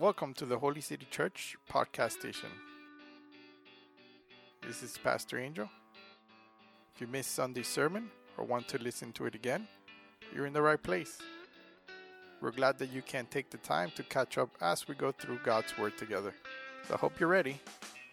Welcome 0.00 0.32
to 0.36 0.46
the 0.46 0.58
Holy 0.58 0.80
City 0.80 1.06
Church 1.10 1.58
podcast 1.70 2.12
station. 2.12 2.48
This 4.66 4.82
is 4.82 4.96
Pastor 4.96 5.38
Angel. 5.38 5.68
If 6.94 7.02
you 7.02 7.06
missed 7.06 7.34
Sunday's 7.34 7.68
sermon 7.68 8.10
or 8.38 8.46
want 8.46 8.66
to 8.68 8.78
listen 8.78 9.12
to 9.12 9.26
it 9.26 9.34
again, 9.34 9.68
you're 10.34 10.46
in 10.46 10.54
the 10.54 10.62
right 10.62 10.82
place. 10.82 11.18
We're 12.40 12.50
glad 12.50 12.78
that 12.78 12.90
you 12.90 13.02
can 13.02 13.26
take 13.26 13.50
the 13.50 13.58
time 13.58 13.92
to 13.96 14.02
catch 14.02 14.38
up 14.38 14.48
as 14.62 14.88
we 14.88 14.94
go 14.94 15.12
through 15.12 15.40
God's 15.44 15.76
Word 15.76 15.98
together. 15.98 16.32
So 16.88 16.94
I 16.94 16.96
hope 16.96 17.20
you're 17.20 17.28
ready. 17.28 17.60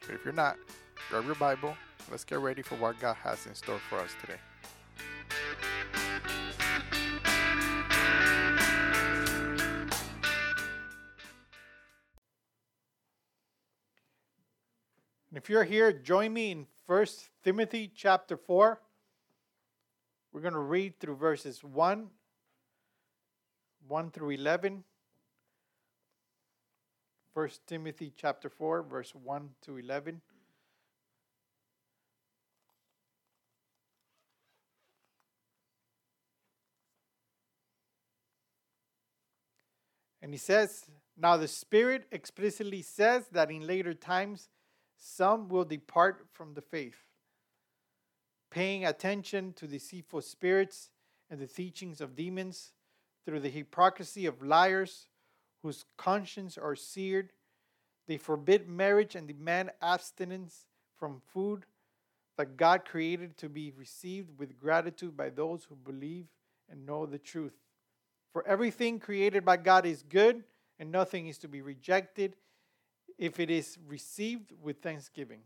But 0.01 0.15
if 0.15 0.25
you're 0.25 0.33
not, 0.33 0.57
grab 1.09 1.23
your 1.23 1.35
Bible. 1.35 1.73
Let's 2.11 2.25
get 2.25 2.39
ready 2.39 2.63
for 2.63 2.75
what 2.75 2.99
God 2.99 3.15
has 3.23 3.45
in 3.45 3.55
store 3.55 3.79
for 3.89 3.97
us 3.99 4.11
today. 4.19 4.39
If 15.47 15.51
you're 15.51 15.63
here, 15.63 15.93
join 15.93 16.33
me 16.33 16.51
in 16.51 16.67
1 16.87 17.05
Timothy 17.41 17.89
chapter 17.95 18.35
4. 18.35 18.81
We're 20.33 20.41
going 20.41 20.53
to 20.53 20.59
read 20.59 20.99
through 20.99 21.15
verses 21.15 21.63
1, 21.63 22.07
1 23.87 24.11
through 24.11 24.31
11. 24.31 24.83
1 27.33 27.49
Timothy 27.65 28.11
chapter 28.13 28.49
4, 28.49 28.83
verse 28.83 29.15
1 29.15 29.49
to 29.61 29.77
11. 29.77 30.19
And 40.21 40.33
he 40.33 40.37
says, 40.37 40.87
Now 41.15 41.37
the 41.37 41.47
Spirit 41.47 42.05
explicitly 42.11 42.81
says 42.81 43.29
that 43.31 43.49
in 43.49 43.65
later 43.65 43.93
times 43.93 44.49
some 44.97 45.47
will 45.47 45.65
depart 45.65 46.25
from 46.33 46.53
the 46.53 46.61
faith, 46.61 46.99
paying 48.49 48.85
attention 48.85 49.53
to 49.53 49.67
deceitful 49.67 50.21
spirits 50.21 50.89
and 51.29 51.39
the 51.39 51.47
teachings 51.47 52.01
of 52.01 52.15
demons 52.15 52.73
through 53.25 53.39
the 53.39 53.49
hypocrisy 53.49 54.25
of 54.25 54.41
liars 54.41 55.07
whose 55.61 55.85
consciences 55.97 56.57
are 56.57 56.75
seared. 56.75 57.31
They 58.07 58.17
forbid 58.17 58.69
marriage 58.69 59.15
and 59.15 59.27
demand 59.27 59.71
abstinence 59.81 60.65
from 60.97 61.21
food 61.33 61.65
that 62.37 62.57
God 62.57 62.85
created 62.85 63.37
to 63.37 63.49
be 63.49 63.73
received 63.77 64.37
with 64.37 64.59
gratitude 64.59 65.17
by 65.17 65.29
those 65.29 65.65
who 65.65 65.75
believe 65.75 66.27
and 66.69 66.85
know 66.85 67.05
the 67.05 67.17
truth. 67.17 67.55
For 68.31 68.47
everything 68.47 68.99
created 68.99 69.43
by 69.43 69.57
God 69.57 69.85
is 69.85 70.03
good, 70.03 70.43
and 70.79 70.91
nothing 70.91 71.27
is 71.27 71.39
to 71.39 71.47
be 71.47 71.61
rejected 71.61 72.35
if 73.17 73.39
it 73.39 73.49
is 73.49 73.77
received 73.87 74.51
with 74.61 74.81
thanksgiving, 74.81 75.41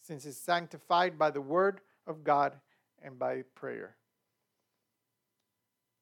since 0.00 0.26
it's 0.26 0.36
sanctified 0.36 1.18
by 1.18 1.30
the 1.30 1.40
word 1.40 1.80
of 2.06 2.24
God 2.24 2.54
and 3.02 3.18
by 3.18 3.42
prayer. 3.54 3.96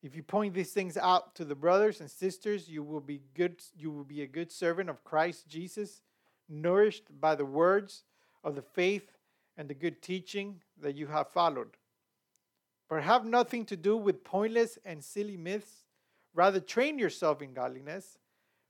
If 0.02 0.16
you 0.16 0.22
point 0.22 0.54
these 0.54 0.72
things 0.72 0.96
out 0.96 1.34
to 1.34 1.44
the 1.44 1.54
brothers 1.54 2.00
and 2.00 2.10
sisters, 2.10 2.68
you 2.68 2.82
will 2.82 3.00
be 3.00 3.20
good 3.34 3.62
you 3.76 3.90
will 3.90 4.04
be 4.04 4.22
a 4.22 4.26
good 4.26 4.50
servant 4.50 4.88
of 4.88 5.04
Christ 5.04 5.46
Jesus, 5.46 6.00
nourished 6.48 7.04
by 7.20 7.34
the 7.34 7.44
words 7.44 8.04
of 8.42 8.54
the 8.54 8.62
faith 8.62 9.12
and 9.58 9.68
the 9.68 9.74
good 9.74 10.00
teaching 10.00 10.62
that 10.80 10.96
you 10.96 11.06
have 11.08 11.28
followed. 11.28 11.76
But 12.88 13.02
have 13.02 13.26
nothing 13.26 13.66
to 13.66 13.76
do 13.76 13.96
with 13.96 14.24
pointless 14.24 14.78
and 14.86 15.04
silly 15.04 15.36
myths, 15.36 15.84
rather 16.34 16.60
train 16.60 16.98
yourself 16.98 17.42
in 17.42 17.52
godliness, 17.52 18.18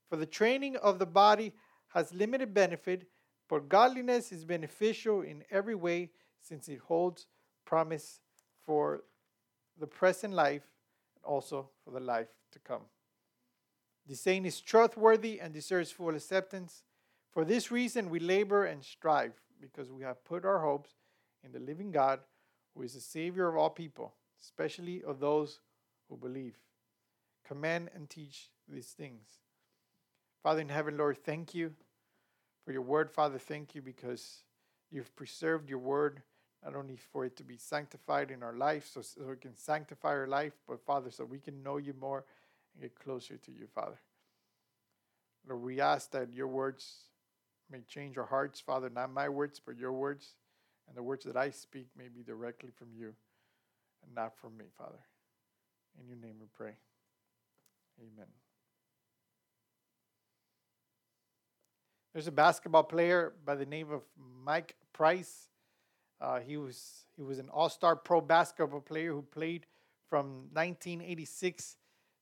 for 0.08 0.16
the 0.16 0.26
training 0.26 0.76
of 0.76 0.98
the 0.98 1.06
body 1.06 1.52
has 1.90 2.12
limited 2.14 2.54
benefit, 2.54 3.06
but 3.48 3.68
godliness 3.68 4.32
is 4.32 4.44
beneficial 4.44 5.22
in 5.22 5.44
every 5.50 5.74
way 5.74 6.10
since 6.40 6.68
it 6.68 6.78
holds 6.78 7.26
promise 7.64 8.20
for 8.64 9.02
the 9.78 9.86
present 9.86 10.34
life 10.34 10.62
and 11.16 11.24
also 11.24 11.68
for 11.84 11.90
the 11.90 12.00
life 12.00 12.28
to 12.52 12.58
come. 12.58 12.82
The 14.06 14.16
saying 14.16 14.46
is 14.46 14.60
trustworthy 14.60 15.40
and 15.40 15.52
deserves 15.52 15.90
full 15.90 16.14
acceptance. 16.14 16.82
For 17.32 17.44
this 17.44 17.70
reason, 17.70 18.10
we 18.10 18.18
labor 18.18 18.64
and 18.64 18.84
strive 18.84 19.32
because 19.60 19.90
we 19.90 20.02
have 20.02 20.24
put 20.24 20.44
our 20.44 20.60
hopes 20.60 20.90
in 21.44 21.52
the 21.52 21.60
living 21.60 21.90
God, 21.90 22.20
who 22.74 22.82
is 22.82 22.94
the 22.94 23.00
Savior 23.00 23.48
of 23.48 23.56
all 23.56 23.70
people, 23.70 24.14
especially 24.42 25.02
of 25.02 25.20
those 25.20 25.60
who 26.08 26.16
believe. 26.16 26.58
Command 27.46 27.90
and 27.94 28.08
teach 28.08 28.48
these 28.68 28.88
things. 28.88 29.38
Father 30.42 30.60
in 30.60 30.68
heaven, 30.68 30.96
Lord, 30.96 31.18
thank 31.18 31.54
you 31.54 31.72
for 32.64 32.72
your 32.72 32.82
word. 32.82 33.10
Father, 33.10 33.38
thank 33.38 33.74
you 33.74 33.82
because 33.82 34.44
you've 34.90 35.14
preserved 35.16 35.68
your 35.68 35.78
word 35.78 36.22
not 36.64 36.76
only 36.76 36.96
for 36.96 37.24
it 37.24 37.36
to 37.36 37.44
be 37.44 37.56
sanctified 37.56 38.30
in 38.30 38.42
our 38.42 38.54
life, 38.54 38.88
so, 38.92 39.00
so 39.00 39.22
we 39.28 39.36
can 39.36 39.56
sanctify 39.56 40.10
our 40.10 40.26
life, 40.26 40.52
but 40.68 40.84
Father, 40.84 41.10
so 41.10 41.24
we 41.24 41.38
can 41.38 41.62
know 41.62 41.78
you 41.78 41.94
more 41.98 42.24
and 42.74 42.82
get 42.82 42.98
closer 42.98 43.36
to 43.38 43.50
you, 43.50 43.66
Father. 43.74 43.98
Lord, 45.48 45.62
we 45.62 45.80
ask 45.80 46.10
that 46.10 46.34
your 46.34 46.48
words 46.48 47.04
may 47.70 47.80
change 47.80 48.18
our 48.18 48.26
hearts, 48.26 48.60
Father, 48.60 48.90
not 48.90 49.12
my 49.12 49.28
words, 49.28 49.60
but 49.64 49.78
your 49.78 49.92
words, 49.92 50.34
and 50.86 50.96
the 50.96 51.02
words 51.02 51.24
that 51.24 51.36
I 51.36 51.50
speak 51.50 51.88
may 51.96 52.08
be 52.08 52.22
directly 52.22 52.70
from 52.76 52.88
you 52.94 53.14
and 54.04 54.14
not 54.14 54.36
from 54.36 54.56
me, 54.56 54.66
Father. 54.76 55.00
In 55.98 56.06
your 56.08 56.18
name 56.18 56.36
we 56.40 56.46
pray. 56.54 56.74
Amen. 58.00 58.49
There's 62.12 62.26
a 62.26 62.32
basketball 62.32 62.82
player 62.82 63.34
by 63.44 63.54
the 63.54 63.66
name 63.66 63.92
of 63.92 64.02
Mike 64.44 64.74
Price. 64.92 65.48
Uh, 66.20 66.40
he 66.40 66.56
was 66.56 67.06
he 67.16 67.22
was 67.22 67.38
an 67.38 67.48
all-star 67.50 67.94
pro 67.94 68.20
basketball 68.20 68.80
player 68.80 69.12
who 69.12 69.22
played 69.22 69.66
from 70.08 70.48
1986 70.52 71.76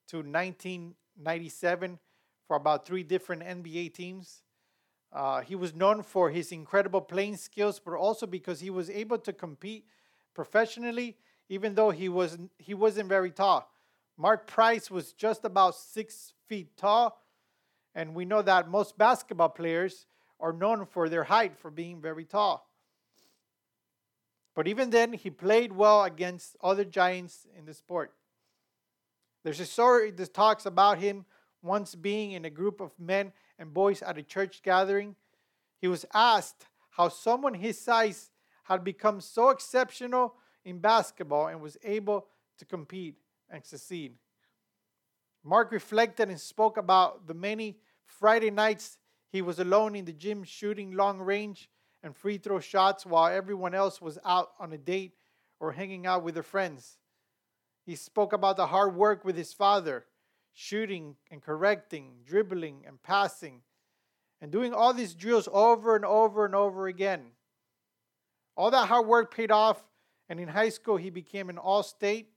to 0.08 0.18
1997 0.18 1.98
for 2.46 2.56
about 2.56 2.86
three 2.86 3.02
different 3.02 3.42
NBA 3.42 3.94
teams. 3.94 4.42
Uh, 5.10 5.40
he 5.40 5.54
was 5.54 5.74
known 5.74 6.02
for 6.02 6.28
his 6.28 6.52
incredible 6.52 7.00
playing 7.00 7.38
skills, 7.38 7.80
but 7.82 7.94
also 7.94 8.26
because 8.26 8.60
he 8.60 8.68
was 8.68 8.90
able 8.90 9.16
to 9.18 9.32
compete 9.32 9.86
professionally, 10.34 11.16
even 11.48 11.74
though 11.74 11.90
he 11.90 12.10
was 12.10 12.36
he 12.58 12.74
wasn't 12.74 13.08
very 13.08 13.30
tall. 13.30 13.70
Mark 14.18 14.46
Price 14.46 14.90
was 14.90 15.14
just 15.14 15.46
about 15.46 15.74
six 15.74 16.34
feet 16.46 16.76
tall 16.76 17.18
and 17.98 18.14
we 18.14 18.24
know 18.24 18.42
that 18.42 18.70
most 18.70 18.96
basketball 18.96 19.48
players 19.48 20.06
are 20.38 20.52
known 20.52 20.86
for 20.86 21.08
their 21.08 21.24
height, 21.24 21.58
for 21.58 21.68
being 21.68 22.00
very 22.00 22.24
tall. 22.24 22.70
But 24.54 24.68
even 24.68 24.90
then, 24.90 25.12
he 25.14 25.30
played 25.30 25.72
well 25.72 26.04
against 26.04 26.56
other 26.62 26.84
giants 26.84 27.44
in 27.58 27.64
the 27.64 27.74
sport. 27.74 28.14
There's 29.42 29.58
a 29.58 29.66
story 29.66 30.12
that 30.12 30.32
talks 30.32 30.64
about 30.64 30.98
him 30.98 31.24
once 31.60 31.96
being 31.96 32.30
in 32.30 32.44
a 32.44 32.50
group 32.50 32.80
of 32.80 32.92
men 33.00 33.32
and 33.58 33.74
boys 33.74 34.00
at 34.00 34.16
a 34.16 34.22
church 34.22 34.62
gathering. 34.62 35.16
He 35.80 35.88
was 35.88 36.06
asked 36.14 36.66
how 36.90 37.08
someone 37.08 37.54
his 37.54 37.80
size 37.80 38.30
had 38.62 38.84
become 38.84 39.20
so 39.20 39.48
exceptional 39.48 40.36
in 40.64 40.78
basketball 40.78 41.48
and 41.48 41.60
was 41.60 41.76
able 41.82 42.28
to 42.58 42.64
compete 42.64 43.16
and 43.50 43.64
succeed. 43.64 44.14
Mark 45.42 45.72
reflected 45.72 46.28
and 46.28 46.40
spoke 46.40 46.76
about 46.76 47.26
the 47.26 47.34
many 47.34 47.78
Friday 48.08 48.50
nights, 48.50 48.98
he 49.30 49.42
was 49.42 49.58
alone 49.58 49.94
in 49.94 50.04
the 50.04 50.12
gym 50.12 50.42
shooting 50.42 50.92
long 50.92 51.20
range 51.20 51.70
and 52.02 52.16
free 52.16 52.38
throw 52.38 52.58
shots 52.58 53.04
while 53.04 53.32
everyone 53.32 53.74
else 53.74 54.00
was 54.00 54.18
out 54.24 54.50
on 54.58 54.72
a 54.72 54.78
date 54.78 55.14
or 55.60 55.72
hanging 55.72 56.06
out 56.06 56.22
with 56.22 56.34
their 56.34 56.42
friends. 56.42 56.98
He 57.84 57.94
spoke 57.94 58.32
about 58.32 58.56
the 58.56 58.68
hard 58.68 58.94
work 58.94 59.24
with 59.24 59.36
his 59.36 59.52
father, 59.52 60.06
shooting 60.52 61.16
and 61.30 61.42
correcting, 61.42 62.18
dribbling 62.24 62.84
and 62.86 63.02
passing, 63.02 63.62
and 64.40 64.50
doing 64.50 64.72
all 64.72 64.92
these 64.92 65.14
drills 65.14 65.48
over 65.52 65.94
and 65.94 66.04
over 66.04 66.44
and 66.44 66.54
over 66.54 66.86
again. 66.86 67.32
All 68.56 68.70
that 68.70 68.88
hard 68.88 69.06
work 69.06 69.34
paid 69.34 69.50
off, 69.50 69.84
and 70.28 70.40
in 70.40 70.48
high 70.48 70.68
school, 70.68 70.96
he 70.96 71.10
became 71.10 71.48
an 71.48 71.58
all 71.58 71.82
state. 71.82 72.30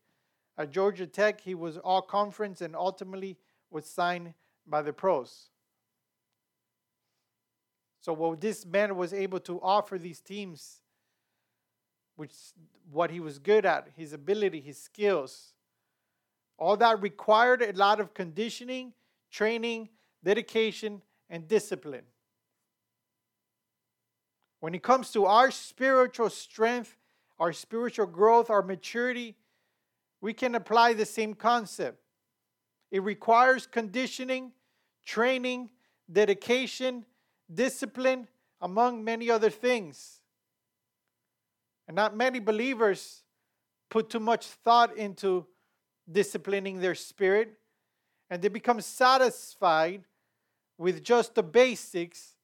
At 0.58 0.72
Georgia 0.72 1.08
Tech, 1.08 1.42
he 1.42 1.56
was 1.56 1.78
all 1.78 2.02
conference 2.02 2.62
and 2.62 2.76
ultimately 2.76 3.38
was 3.70 3.86
signed 3.86 4.34
by 4.68 4.82
the 4.82 4.94
pros. 4.94 5.51
So 8.02 8.14
what 8.14 8.42
this 8.42 8.66
man 8.66 8.96
was 8.96 9.14
able 9.14 9.40
to 9.42 9.62
offer 9.62 9.98
these 9.98 10.20
teams, 10.20 10.82
which 12.16 12.34
what 12.92 13.12
he 13.12 13.20
was 13.20 13.38
good 13.38 13.66
at, 13.66 13.90
his 13.96 14.12
ability, 14.12 14.60
his 14.60 14.78
skills, 14.78 15.54
all 16.58 16.76
that 16.78 17.02
required 17.02 17.62
a 17.62 17.72
lot 17.74 18.00
of 18.00 18.14
conditioning, 18.14 18.94
training, 19.30 19.90
dedication, 20.24 21.02
and 21.30 21.48
discipline. 21.48 22.04
When 24.60 24.76
it 24.76 24.84
comes 24.84 25.12
to 25.12 25.26
our 25.26 25.50
spiritual 25.52 26.30
strength, 26.30 26.98
our 27.40 27.54
spiritual 27.54 28.08
growth, 28.08 28.50
our 28.50 28.62
maturity, 28.62 29.36
we 30.22 30.34
can 30.34 30.54
apply 30.56 30.94
the 30.94 31.06
same 31.06 31.34
concept. 31.34 32.00
It 32.92 33.02
requires 33.02 33.66
conditioning, 33.66 34.52
training, 35.04 35.70
dedication, 36.12 37.06
discipline, 37.54 38.28
among 38.62 39.04
many 39.04 39.30
other 39.30 39.50
things. 39.50 40.22
And 41.88 41.96
not 41.96 42.16
many 42.16 42.40
believers 42.40 43.24
put 43.90 44.10
too 44.10 44.20
much 44.20 44.46
thought 44.46 44.96
into 44.96 45.46
disciplining 46.10 46.80
their 46.80 46.96
spirit, 46.96 47.54
and 48.30 48.42
they 48.42 48.48
become 48.48 48.82
satisfied 48.82 50.04
with 50.78 51.04
just 51.04 51.36
the 51.36 51.44
basics, 51.44 52.36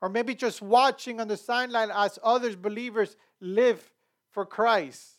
or 0.00 0.08
maybe 0.08 0.34
just 0.34 0.62
watching 0.62 1.20
on 1.20 1.28
the 1.28 1.36
sideline 1.36 1.90
as 1.94 2.18
others 2.22 2.56
believers 2.56 3.16
live 3.40 3.92
for 4.30 4.44
Christ. 4.46 5.18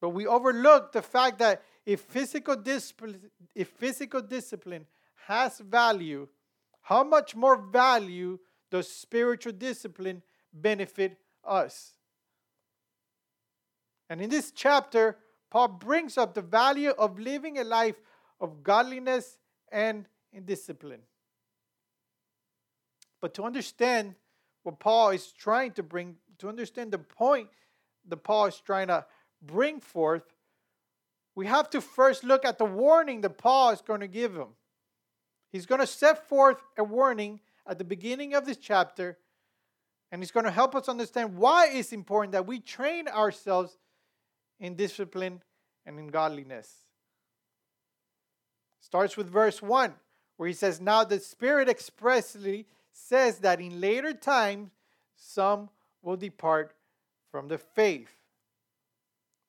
But 0.00 0.10
we 0.10 0.26
overlook 0.26 0.92
the 0.92 1.02
fact 1.02 1.38
that 1.38 1.62
if 1.84 2.00
physical 2.00 2.56
discipline, 2.56 3.30
if 3.54 3.68
physical 3.68 4.20
discipline 4.20 4.86
has 5.26 5.58
value, 5.58 6.28
how 6.82 7.04
much 7.04 7.36
more 7.36 7.56
value 7.56 8.38
does 8.70 8.90
spiritual 8.90 9.52
discipline 9.52 10.22
benefit 10.52 11.18
us? 11.44 11.92
And 14.10 14.20
in 14.20 14.30
this 14.30 14.50
chapter, 14.50 15.16
Paul 15.50 15.68
brings 15.68 16.18
up 16.18 16.34
the 16.34 16.42
value 16.42 16.90
of 16.90 17.18
living 17.18 17.58
a 17.58 17.64
life 17.64 17.96
of 18.40 18.62
godliness 18.62 19.38
and 19.70 20.06
in 20.32 20.44
discipline. 20.44 21.00
But 23.20 23.34
to 23.34 23.44
understand 23.44 24.14
what 24.64 24.80
Paul 24.80 25.10
is 25.10 25.32
trying 25.32 25.72
to 25.72 25.82
bring, 25.82 26.16
to 26.38 26.48
understand 26.48 26.90
the 26.90 26.98
point 26.98 27.48
that 28.08 28.18
Paul 28.18 28.46
is 28.46 28.60
trying 28.60 28.88
to 28.88 29.06
bring 29.40 29.80
forth, 29.80 30.24
we 31.34 31.46
have 31.46 31.70
to 31.70 31.80
first 31.80 32.24
look 32.24 32.44
at 32.44 32.58
the 32.58 32.64
warning 32.64 33.20
that 33.22 33.38
Paul 33.38 33.70
is 33.70 33.80
going 33.80 34.00
to 34.00 34.08
give 34.08 34.34
him. 34.34 34.48
He's 35.52 35.66
going 35.66 35.82
to 35.82 35.86
set 35.86 36.26
forth 36.28 36.62
a 36.78 36.82
warning 36.82 37.38
at 37.66 37.76
the 37.76 37.84
beginning 37.84 38.32
of 38.34 38.46
this 38.46 38.56
chapter, 38.56 39.18
and 40.10 40.22
he's 40.22 40.30
going 40.30 40.46
to 40.46 40.50
help 40.50 40.74
us 40.74 40.88
understand 40.88 41.36
why 41.36 41.68
it's 41.70 41.92
important 41.92 42.32
that 42.32 42.46
we 42.46 42.58
train 42.58 43.06
ourselves 43.06 43.76
in 44.58 44.74
discipline 44.74 45.42
and 45.84 45.98
in 45.98 46.08
godliness. 46.08 46.72
Starts 48.80 49.16
with 49.16 49.28
verse 49.28 49.60
1, 49.60 49.92
where 50.38 50.48
he 50.48 50.54
says, 50.54 50.80
Now 50.80 51.04
the 51.04 51.20
Spirit 51.20 51.68
expressly 51.68 52.66
says 52.90 53.38
that 53.38 53.60
in 53.60 53.80
later 53.80 54.14
times 54.14 54.70
some 55.16 55.68
will 56.00 56.16
depart 56.16 56.74
from 57.30 57.48
the 57.48 57.58
faith. 57.58 58.10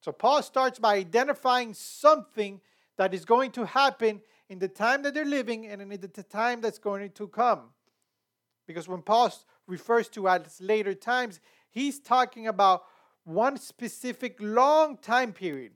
So 0.01 0.11
Paul 0.11 0.43
starts 0.43 0.79
by 0.79 0.95
identifying 0.95 1.73
something 1.73 2.59
that 2.97 3.13
is 3.13 3.23
going 3.23 3.51
to 3.51 3.65
happen 3.65 4.21
in 4.49 4.59
the 4.59 4.67
time 4.67 5.03
that 5.03 5.13
they're 5.13 5.25
living 5.25 5.67
and 5.67 5.81
in 5.81 5.89
the 5.89 6.23
time 6.23 6.61
that's 6.61 6.79
going 6.79 7.09
to 7.09 7.27
come. 7.27 7.69
Because 8.67 8.87
when 8.87 9.01
Paul 9.01 9.33
refers 9.67 10.09
to 10.09 10.27
as 10.27 10.59
later 10.61 10.93
times, 10.93 11.39
he's 11.69 11.99
talking 11.99 12.47
about 12.47 12.83
one 13.23 13.57
specific 13.57 14.37
long 14.39 14.97
time 14.97 15.33
period. 15.33 15.73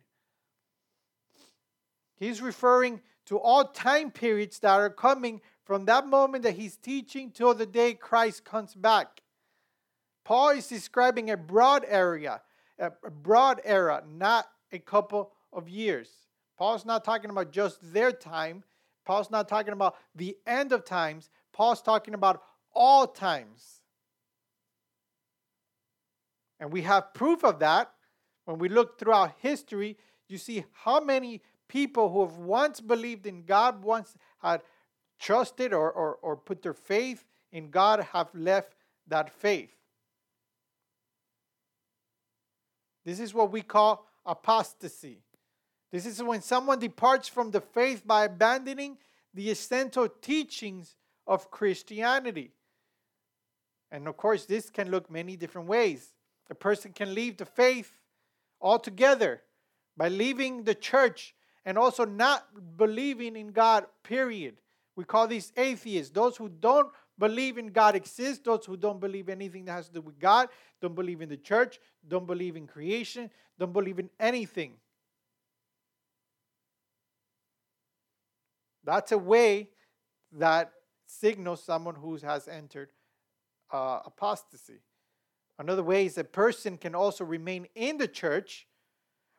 He's 2.16 2.42
referring 2.42 3.02
to 3.26 3.38
all 3.38 3.66
time 3.66 4.12
periods 4.12 4.60
that 4.60 4.74
are 4.74 4.90
coming 4.90 5.42
from 5.64 5.86
that 5.86 6.08
moment 6.08 6.44
that 6.44 6.56
he's 6.56 6.78
teaching 6.78 7.32
till 7.32 7.54
the 7.54 7.66
day 7.66 7.94
Christ 7.94 8.46
comes 8.46 8.74
back. 8.74 9.22
Paul 10.24 10.50
is 10.50 10.68
describing 10.68 11.30
a 11.30 11.38
broad 11.38 11.86
area, 11.88 12.42
a 12.80 12.92
broad 13.10 13.62
era, 13.64 14.04
not 14.08 14.48
a 14.72 14.80
couple 14.80 15.32
of 15.54 15.70
years. 15.70 16.10
Paul's 16.58 16.86
not 16.86 17.04
talking 17.04 17.30
about 17.30 17.52
just 17.52 17.94
their 17.94 18.12
time. 18.12 18.64
Paul's 19.06 19.30
not 19.30 19.48
talking 19.48 19.74
about 19.74 19.96
the 20.16 20.36
end 20.46 20.72
of 20.72 20.84
times. 20.84 21.30
Paul's 21.54 21.82
talking 21.82 22.14
about 22.14 22.42
all 22.74 23.08
times. 23.08 23.82
And 26.60 26.72
we 26.72 26.82
have 26.82 27.14
proof 27.14 27.44
of 27.44 27.60
that. 27.60 27.92
When 28.46 28.58
we 28.58 28.70
look 28.70 28.98
throughout 28.98 29.36
history, 29.40 29.98
you 30.28 30.38
see 30.38 30.66
how 30.72 31.00
many 31.00 31.42
people 31.68 32.10
who 32.10 32.26
have 32.26 32.38
once 32.38 32.82
believed 32.82 33.28
in 33.28 33.44
God, 33.44 33.84
once 33.84 34.16
had 34.40 34.62
trusted 35.20 35.74
or, 35.74 35.92
or, 35.92 36.16
or 36.22 36.36
put 36.36 36.62
their 36.62 36.74
faith 36.74 37.26
in 37.52 37.70
God, 37.70 38.08
have 38.14 38.30
left 38.34 38.74
that 39.08 39.30
faith. 39.30 39.72
This 43.06 43.20
is 43.20 43.34
what 43.34 43.52
we 43.52 43.62
call 43.62 44.08
apostasy. 44.26 45.22
This 45.92 46.06
is 46.06 46.22
when 46.22 46.42
someone 46.42 46.80
departs 46.80 47.28
from 47.28 47.52
the 47.52 47.62
faith 47.62 48.06
by 48.06 48.26
abandoning 48.26 48.98
the 49.34 49.50
essential 49.50 50.08
teachings 50.22 50.96
of 51.26 51.50
Christianity. 51.52 52.52
And 53.92 54.08
of 54.08 54.18
course, 54.18 54.46
this 54.46 54.70
can 54.70 54.92
look 54.92 55.10
many 55.10 55.36
different 55.36 55.68
ways. 55.68 56.14
A 56.50 56.56
person 56.56 56.92
can 56.92 57.14
leave 57.14 57.38
the 57.38 57.46
faith 57.46 57.92
altogether 58.60 59.42
by 59.96 60.10
leaving 60.10 60.64
the 60.64 60.76
church 60.76 61.36
and 61.66 61.78
also 61.78 62.06
not 62.06 62.46
believing 62.78 63.36
in 63.36 63.52
God, 63.52 63.86
period. 64.04 64.58
We 64.96 65.04
call 65.04 65.28
these 65.28 65.52
atheists, 65.58 66.12
those 66.12 66.38
who 66.38 66.50
don't 66.50 66.90
believe 67.20 67.58
in 67.58 67.68
God 67.68 67.96
exists, 67.96 68.42
those 68.44 68.66
who 68.66 68.78
don't 68.78 69.00
believe 69.00 69.30
anything 69.30 69.66
that 69.66 69.74
has 69.74 69.88
to 69.88 69.94
do 69.94 70.02
with 70.02 70.20
God, 70.20 70.50
don't 70.82 70.96
believe 70.96 71.22
in 71.22 71.30
the 71.30 71.38
church, 71.38 71.80
don't 72.08 72.26
believe 72.26 72.56
in 72.56 72.68
creation, 72.68 73.30
don't 73.60 73.74
believe 73.74 74.00
in 74.00 74.10
anything. 74.20 74.74
That's 78.88 79.12
a 79.12 79.18
way 79.18 79.68
that 80.32 80.72
signals 81.06 81.62
someone 81.62 81.96
who 81.96 82.16
has 82.16 82.48
entered 82.48 82.90
uh, 83.70 84.00
apostasy. 84.06 84.80
Another 85.60 85.84
way 85.84 86.06
is 86.06 86.18
a 86.18 86.24
person 86.24 86.78
can 86.78 86.96
also 86.96 87.26
remain 87.26 87.68
in 87.76 87.98
the 87.98 88.08
church, 88.08 88.66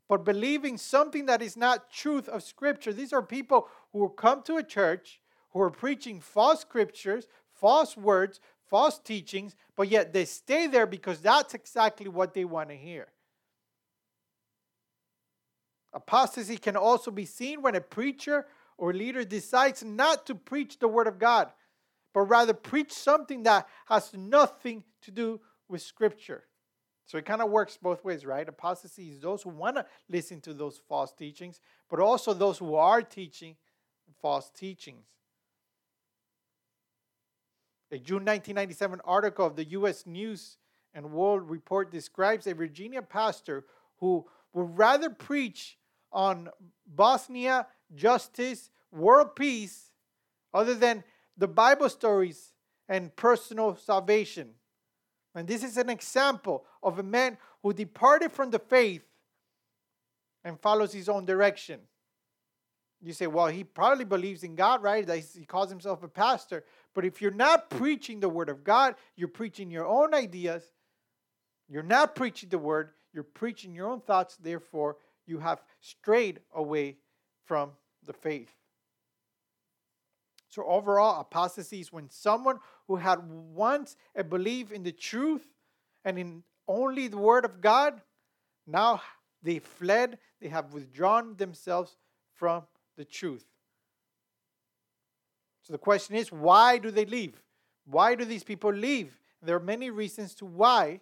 but 0.06 0.22
believing 0.22 0.76
something 0.76 1.24
that 1.26 1.40
is 1.40 1.56
not 1.56 1.90
truth 1.90 2.28
of 2.28 2.42
Scripture. 2.42 2.92
These 2.92 3.14
are 3.14 3.22
people 3.22 3.68
who 3.94 4.10
come 4.10 4.42
to 4.42 4.58
a 4.58 4.62
church 4.62 5.22
who 5.52 5.62
are 5.62 5.70
preaching 5.70 6.20
false 6.20 6.60
scriptures, 6.60 7.26
false 7.54 7.96
words, 7.96 8.40
false 8.68 8.98
teachings, 8.98 9.56
but 9.76 9.88
yet 9.88 10.12
they 10.12 10.26
stay 10.26 10.66
there 10.66 10.86
because 10.86 11.20
that's 11.20 11.54
exactly 11.54 12.08
what 12.08 12.34
they 12.34 12.44
want 12.44 12.68
to 12.68 12.76
hear. 12.76 13.08
Apostasy 15.94 16.58
can 16.58 16.76
also 16.76 17.10
be 17.10 17.24
seen 17.24 17.62
when 17.62 17.74
a 17.74 17.80
preacher 17.80 18.46
or 18.78 18.92
leader 18.92 19.24
decides 19.24 19.84
not 19.84 20.24
to 20.26 20.34
preach 20.34 20.78
the 20.78 20.88
word 20.88 21.08
of 21.08 21.18
God, 21.18 21.50
but 22.14 22.22
rather 22.22 22.54
preach 22.54 22.92
something 22.92 23.42
that 23.42 23.68
has 23.86 24.14
nothing 24.14 24.84
to 25.02 25.10
do 25.10 25.40
with 25.68 25.82
scripture. 25.82 26.44
So 27.04 27.18
it 27.18 27.24
kind 27.24 27.42
of 27.42 27.50
works 27.50 27.78
both 27.80 28.04
ways, 28.04 28.24
right? 28.24 28.48
Apostasy 28.48 29.10
is 29.10 29.20
those 29.20 29.42
who 29.42 29.50
want 29.50 29.76
to 29.76 29.86
listen 30.08 30.40
to 30.42 30.54
those 30.54 30.80
false 30.88 31.12
teachings, 31.12 31.60
but 31.90 32.00
also 32.00 32.32
those 32.32 32.58
who 32.58 32.74
are 32.76 33.02
teaching 33.02 33.56
false 34.20 34.50
teachings. 34.50 35.06
A 37.90 37.98
June 37.98 38.26
1997 38.26 39.00
article 39.04 39.46
of 39.46 39.56
the 39.56 39.64
U.S. 39.64 40.06
News 40.06 40.58
and 40.92 41.10
World 41.10 41.48
Report 41.48 41.90
describes 41.90 42.46
a 42.46 42.54
Virginia 42.54 43.00
pastor 43.00 43.64
who 44.00 44.26
would 44.52 44.76
rather 44.76 45.08
preach 45.08 45.77
on 46.12 46.48
Bosnia, 46.86 47.66
justice, 47.94 48.70
world 48.90 49.36
peace, 49.36 49.90
other 50.52 50.74
than 50.74 51.04
the 51.36 51.48
Bible 51.48 51.88
stories 51.88 52.52
and 52.88 53.14
personal 53.14 53.76
salvation. 53.76 54.50
And 55.34 55.46
this 55.46 55.62
is 55.62 55.76
an 55.76 55.90
example 55.90 56.64
of 56.82 56.98
a 56.98 57.02
man 57.02 57.38
who 57.62 57.72
departed 57.72 58.32
from 58.32 58.50
the 58.50 58.58
faith 58.58 59.04
and 60.44 60.58
follows 60.60 60.92
his 60.92 61.08
own 61.08 61.26
direction. 61.26 61.80
You 63.00 63.12
say, 63.12 63.26
well, 63.28 63.46
he 63.46 63.62
probably 63.62 64.04
believes 64.04 64.42
in 64.42 64.56
God, 64.56 64.82
right? 64.82 65.06
That 65.06 65.18
He 65.18 65.44
calls 65.44 65.70
himself 65.70 66.02
a 66.02 66.08
pastor. 66.08 66.64
But 66.94 67.04
if 67.04 67.22
you're 67.22 67.30
not 67.30 67.70
preaching 67.70 68.18
the 68.18 68.28
word 68.28 68.48
of 68.48 68.64
God, 68.64 68.96
you're 69.14 69.28
preaching 69.28 69.70
your 69.70 69.86
own 69.86 70.14
ideas. 70.14 70.64
You're 71.68 71.82
not 71.82 72.16
preaching 72.16 72.48
the 72.48 72.58
word, 72.58 72.90
you're 73.12 73.22
preaching 73.22 73.74
your 73.74 73.88
own 73.88 74.00
thoughts. 74.00 74.36
Therefore, 74.36 74.96
you 75.28 75.38
have 75.38 75.62
strayed 75.80 76.40
away 76.54 76.96
from 77.44 77.70
the 78.06 78.12
faith. 78.12 78.50
So, 80.48 80.64
overall, 80.64 81.20
apostasy 81.20 81.80
is 81.80 81.92
when 81.92 82.08
someone 82.08 82.58
who 82.86 82.96
had 82.96 83.18
once 83.28 83.96
a 84.16 84.24
belief 84.24 84.72
in 84.72 84.82
the 84.82 84.92
truth 84.92 85.46
and 86.04 86.18
in 86.18 86.42
only 86.66 87.08
the 87.08 87.18
word 87.18 87.44
of 87.44 87.60
God, 87.60 88.00
now 88.66 89.02
they 89.42 89.58
fled, 89.58 90.18
they 90.40 90.48
have 90.48 90.72
withdrawn 90.72 91.36
themselves 91.36 91.96
from 92.34 92.64
the 92.96 93.04
truth. 93.04 93.44
So 95.62 95.72
the 95.72 95.78
question 95.78 96.16
is, 96.16 96.32
why 96.32 96.78
do 96.78 96.90
they 96.90 97.04
leave? 97.04 97.42
Why 97.84 98.14
do 98.14 98.24
these 98.24 98.42
people 98.42 98.72
leave? 98.72 99.18
There 99.42 99.56
are 99.56 99.60
many 99.60 99.90
reasons 99.90 100.34
to 100.36 100.46
why, 100.46 101.00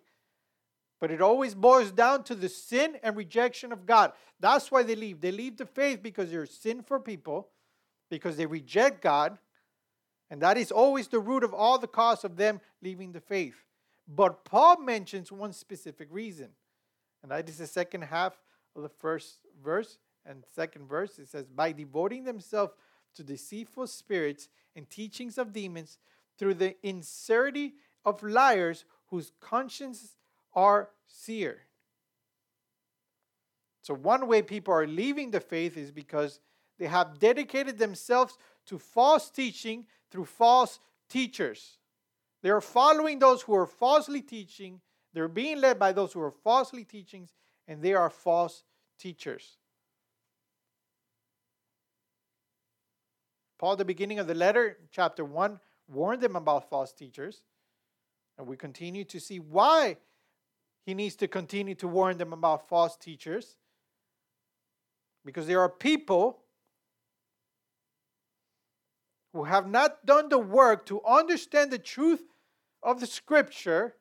but 1.00 1.10
it 1.10 1.20
always 1.20 1.54
boils 1.54 1.92
down 1.92 2.24
to 2.24 2.34
the 2.34 2.48
sin 2.48 2.96
and 3.02 3.16
rejection 3.16 3.72
of 3.72 3.86
God. 3.86 4.12
That's 4.40 4.70
why 4.70 4.82
they 4.82 4.96
leave. 4.96 5.20
They 5.20 5.32
leave 5.32 5.56
the 5.56 5.66
faith 5.66 6.02
because 6.02 6.30
they're 6.30 6.46
sinful 6.46 7.00
people. 7.00 7.48
because 8.08 8.36
they 8.36 8.46
reject 8.46 9.02
God, 9.02 9.36
and 10.30 10.40
that 10.40 10.56
is 10.56 10.70
always 10.70 11.08
the 11.08 11.18
root 11.18 11.42
of 11.42 11.52
all 11.52 11.78
the 11.78 11.88
cause 11.88 12.24
of 12.24 12.36
them 12.36 12.60
leaving 12.80 13.12
the 13.12 13.20
faith. 13.20 13.64
But 14.06 14.44
Paul 14.44 14.80
mentions 14.80 15.32
one 15.32 15.52
specific 15.52 16.08
reason, 16.10 16.50
and 17.22 17.32
that 17.32 17.48
is 17.48 17.58
the 17.58 17.66
second 17.66 18.02
half 18.02 18.40
of 18.76 18.82
the 18.82 18.88
first 18.88 19.38
verse 19.62 19.98
and 20.24 20.44
second 20.54 20.86
verse. 20.88 21.18
It 21.18 21.28
says, 21.28 21.46
By 21.46 21.72
devoting 21.72 22.24
themselves 22.24 22.74
to 23.16 23.24
deceitful 23.24 23.88
spirits 23.88 24.48
and 24.76 24.88
teachings 24.88 25.38
of 25.38 25.52
demons 25.52 25.98
through 26.38 26.54
the 26.54 26.76
insincerity 26.86 27.74
of 28.04 28.22
liars 28.22 28.84
whose 29.08 29.32
consciences 29.40 30.16
are 30.56 30.88
seared. 31.06 31.60
So, 33.82 33.94
one 33.94 34.26
way 34.26 34.42
people 34.42 34.74
are 34.74 34.86
leaving 34.86 35.30
the 35.30 35.38
faith 35.38 35.76
is 35.76 35.92
because 35.92 36.40
they 36.78 36.86
have 36.86 37.20
dedicated 37.20 37.78
themselves 37.78 38.36
to 38.66 38.78
false 38.78 39.30
teaching 39.30 39.86
through 40.10 40.24
false 40.24 40.80
teachers. 41.08 41.78
They 42.42 42.50
are 42.50 42.60
following 42.60 43.18
those 43.18 43.42
who 43.42 43.54
are 43.54 43.66
falsely 43.66 44.22
teaching. 44.22 44.80
They're 45.12 45.28
being 45.28 45.60
led 45.60 45.78
by 45.78 45.92
those 45.92 46.12
who 46.12 46.20
are 46.20 46.32
falsely 46.32 46.84
teaching, 46.84 47.28
and 47.68 47.80
they 47.80 47.94
are 47.94 48.10
false 48.10 48.64
teachers. 48.98 49.58
Paul, 53.58 53.72
at 53.72 53.78
the 53.78 53.84
beginning 53.84 54.18
of 54.18 54.26
the 54.26 54.34
letter, 54.34 54.78
chapter 54.90 55.24
1, 55.24 55.58
warned 55.88 56.20
them 56.20 56.36
about 56.36 56.68
false 56.68 56.92
teachers. 56.92 57.42
And 58.36 58.46
we 58.46 58.56
continue 58.56 59.04
to 59.04 59.18
see 59.18 59.38
why 59.38 59.96
he 60.86 60.94
needs 60.94 61.16
to 61.16 61.26
continue 61.26 61.74
to 61.74 61.88
warn 61.88 62.16
them 62.16 62.32
about 62.32 62.68
false 62.68 62.96
teachers. 62.96 63.56
Because 65.24 65.48
there 65.48 65.60
are 65.60 65.68
people 65.68 66.38
who 69.32 69.44
have 69.44 69.68
not 69.68 70.06
done 70.06 70.28
the 70.28 70.38
work 70.38 70.86
to 70.86 71.02
understand 71.02 71.72
the 71.72 71.78
truth 71.78 72.22
of 72.84 73.00
the 73.00 73.06
scripture. 73.06 73.96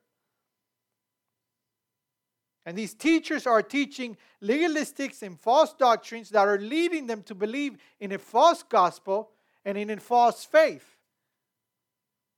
And 2.67 2.77
these 2.77 2.93
teachers 2.93 3.47
are 3.47 3.63
teaching 3.63 4.15
legalistics 4.41 5.23
and 5.23 5.39
false 5.39 5.73
doctrines 5.73 6.29
that 6.29 6.47
are 6.47 6.59
leading 6.59 7.07
them 7.07 7.23
to 7.23 7.33
believe 7.33 7.77
in 7.99 8.11
a 8.11 8.19
false 8.19 8.61
gospel 8.61 9.31
and 9.65 9.75
in 9.75 9.89
a 9.89 9.97
false 9.97 10.45
faith. 10.45 10.85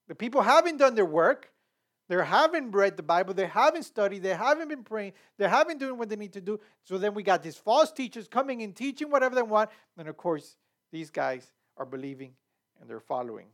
The 0.08 0.16
people 0.16 0.42
haven't 0.42 0.78
done 0.78 0.96
their 0.96 1.06
work. 1.06 1.52
They 2.08 2.16
haven't 2.16 2.72
read 2.72 2.96
the 2.96 3.04
Bible. 3.04 3.34
They 3.34 3.48
haven't 3.48 3.84
studied. 3.84 4.24
They 4.24 4.34
haven't 4.34 4.70
been 4.70 4.84
praying. 4.84 5.14
They 5.38 5.50
haven't 5.50 5.80
doing 5.80 5.98
what 5.98 6.08
they 6.10 6.16
need 6.16 6.34
to 6.34 6.42
do. 6.42 6.60
So 6.84 6.98
then 6.98 7.14
we 7.14 7.22
got 7.22 7.44
these 7.44 7.58
false 7.58 7.92
teachers 7.92 8.28
coming 8.28 8.64
and 8.64 8.76
teaching 8.76 9.10
whatever 9.10 9.36
they 9.36 9.42
want. 9.42 9.70
And 9.98 10.08
of 10.08 10.16
course, 10.16 10.56
these 10.92 11.10
guys 11.10 11.52
are 11.76 11.86
believing 11.86 12.34
and 12.80 12.90
they're 12.90 13.02
following. 13.02 13.48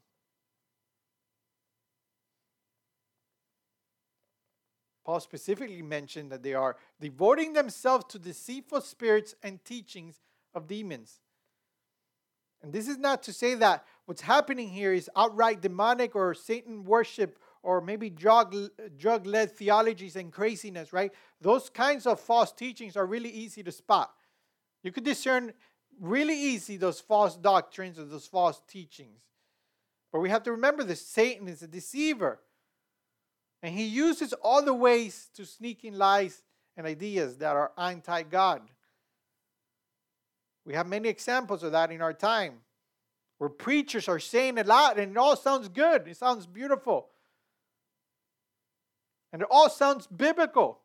Paul 5.03 5.19
specifically 5.19 5.81
mentioned 5.81 6.31
that 6.31 6.43
they 6.43 6.53
are 6.53 6.77
devoting 7.01 7.53
themselves 7.53 8.05
to 8.09 8.19
deceitful 8.19 8.81
spirits 8.81 9.35
and 9.43 9.63
teachings 9.65 10.21
of 10.53 10.67
demons. 10.67 11.19
And 12.61 12.71
this 12.71 12.87
is 12.87 12.97
not 12.97 13.23
to 13.23 13.33
say 13.33 13.55
that 13.55 13.83
what's 14.05 14.21
happening 14.21 14.69
here 14.69 14.93
is 14.93 15.09
outright 15.15 15.61
demonic 15.61 16.15
or 16.15 16.33
Satan 16.33 16.85
worship 16.85 17.37
or 17.63 17.81
maybe 17.81 18.09
drug 18.09 18.55
drug 18.97 19.25
led 19.25 19.51
theologies 19.51 20.15
and 20.15 20.31
craziness, 20.31 20.93
right? 20.93 21.11
Those 21.41 21.69
kinds 21.69 22.05
of 22.05 22.19
false 22.19 22.51
teachings 22.51 22.95
are 22.95 23.05
really 23.05 23.29
easy 23.29 23.63
to 23.63 23.71
spot. 23.71 24.13
You 24.83 24.91
could 24.91 25.05
discern 25.05 25.53
really 25.99 26.37
easy 26.37 26.77
those 26.77 26.99
false 26.99 27.37
doctrines 27.37 27.97
or 27.97 28.05
those 28.05 28.27
false 28.27 28.61
teachings. 28.67 29.21
But 30.11 30.19
we 30.19 30.29
have 30.29 30.43
to 30.43 30.51
remember 30.51 30.83
that 30.83 30.97
Satan 30.97 31.47
is 31.47 31.63
a 31.63 31.67
deceiver. 31.67 32.39
And 33.63 33.73
he 33.73 33.85
uses 33.85 34.33
all 34.33 34.61
the 34.61 34.73
ways 34.73 35.29
to 35.35 35.45
sneak 35.45 35.85
in 35.85 35.97
lies 35.97 36.43
and 36.75 36.85
ideas 36.85 37.37
that 37.37 37.55
are 37.55 37.71
anti 37.77 38.23
God. 38.23 38.61
We 40.65 40.73
have 40.73 40.87
many 40.87 41.07
examples 41.07 41.63
of 41.63 41.71
that 41.71 41.91
in 41.91 42.01
our 42.01 42.13
time 42.13 42.59
where 43.37 43.49
preachers 43.49 44.07
are 44.07 44.19
saying 44.19 44.57
a 44.59 44.63
lot 44.63 44.99
and 44.99 45.11
it 45.11 45.17
all 45.17 45.35
sounds 45.35 45.69
good, 45.69 46.07
it 46.07 46.17
sounds 46.17 46.45
beautiful, 46.45 47.09
and 49.33 49.41
it 49.41 49.47
all 49.51 49.69
sounds 49.69 50.07
biblical. 50.07 50.79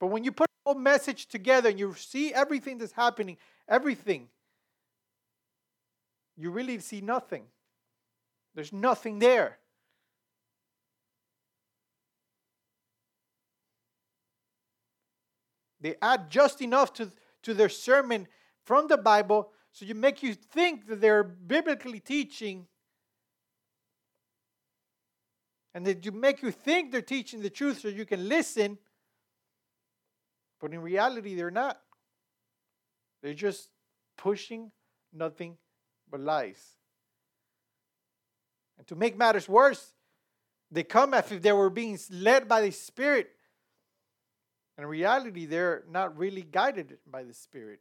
But 0.00 0.08
when 0.08 0.24
you 0.24 0.32
put 0.32 0.48
a 0.48 0.70
whole 0.70 0.80
message 0.80 1.26
together 1.26 1.68
and 1.68 1.78
you 1.78 1.94
see 1.94 2.34
everything 2.34 2.78
that's 2.78 2.92
happening, 2.92 3.36
everything, 3.68 4.28
you 6.36 6.50
really 6.50 6.80
see 6.80 7.00
nothing. 7.00 7.44
There's 8.54 8.72
nothing 8.72 9.20
there. 9.20 9.58
They 15.80 15.94
add 16.00 16.30
just 16.30 16.62
enough 16.62 16.92
to 16.94 17.12
to 17.44 17.54
their 17.54 17.68
sermon 17.68 18.26
from 18.64 18.88
the 18.88 18.96
Bible, 18.96 19.52
so 19.70 19.84
you 19.84 19.94
make 19.94 20.22
you 20.22 20.34
think 20.34 20.86
that 20.86 21.00
they're 21.00 21.22
biblically 21.22 22.00
teaching, 22.00 22.66
and 25.74 25.84
they 25.84 25.96
make 26.10 26.42
you 26.42 26.50
think 26.50 26.92
they're 26.92 27.02
teaching 27.02 27.42
the 27.42 27.50
truth 27.50 27.80
so 27.80 27.88
you 27.88 28.04
can 28.04 28.28
listen, 28.28 28.78
but 30.60 30.72
in 30.72 30.80
reality, 30.80 31.34
they're 31.34 31.50
not. 31.50 31.80
They're 33.22 33.34
just 33.34 33.68
pushing 34.16 34.70
nothing 35.12 35.56
but 36.10 36.20
lies. 36.20 36.62
And 38.78 38.86
to 38.86 38.94
make 38.94 39.16
matters 39.16 39.48
worse, 39.48 39.92
they 40.70 40.84
come 40.84 41.12
as 41.14 41.30
if 41.30 41.42
they 41.42 41.52
were 41.52 41.70
being 41.70 41.98
led 42.10 42.48
by 42.48 42.62
the 42.62 42.70
Spirit 42.70 43.30
in 44.76 44.86
reality, 44.86 45.46
they're 45.46 45.84
not 45.88 46.16
really 46.18 46.42
guided 46.42 46.98
by 47.08 47.22
the 47.22 47.34
Spirit. 47.34 47.80